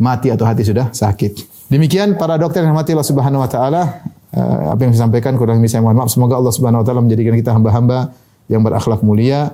[0.00, 1.36] mati atau hati sudah sakit.
[1.68, 4.00] Demikian para dokter yang mati Allah Subhanahu wa taala,
[4.32, 6.08] eh, apa yang saya sampaikan kurang lebih saya mohon maaf.
[6.08, 8.16] Semoga Allah Subhanahu wa taala menjadikan kita hamba-hamba
[8.48, 9.52] yang berakhlak mulia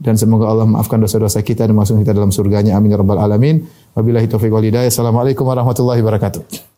[0.00, 2.74] dan semoga Allah maafkan dosa-dosa kita dan masuk kita dalam surganya.
[2.80, 3.60] Amin ya rabbal alamin.
[3.92, 4.88] Wabillahi taufiq wal hidayah.
[4.88, 6.69] Assalamualaikum warahmatullahi wabarakatuh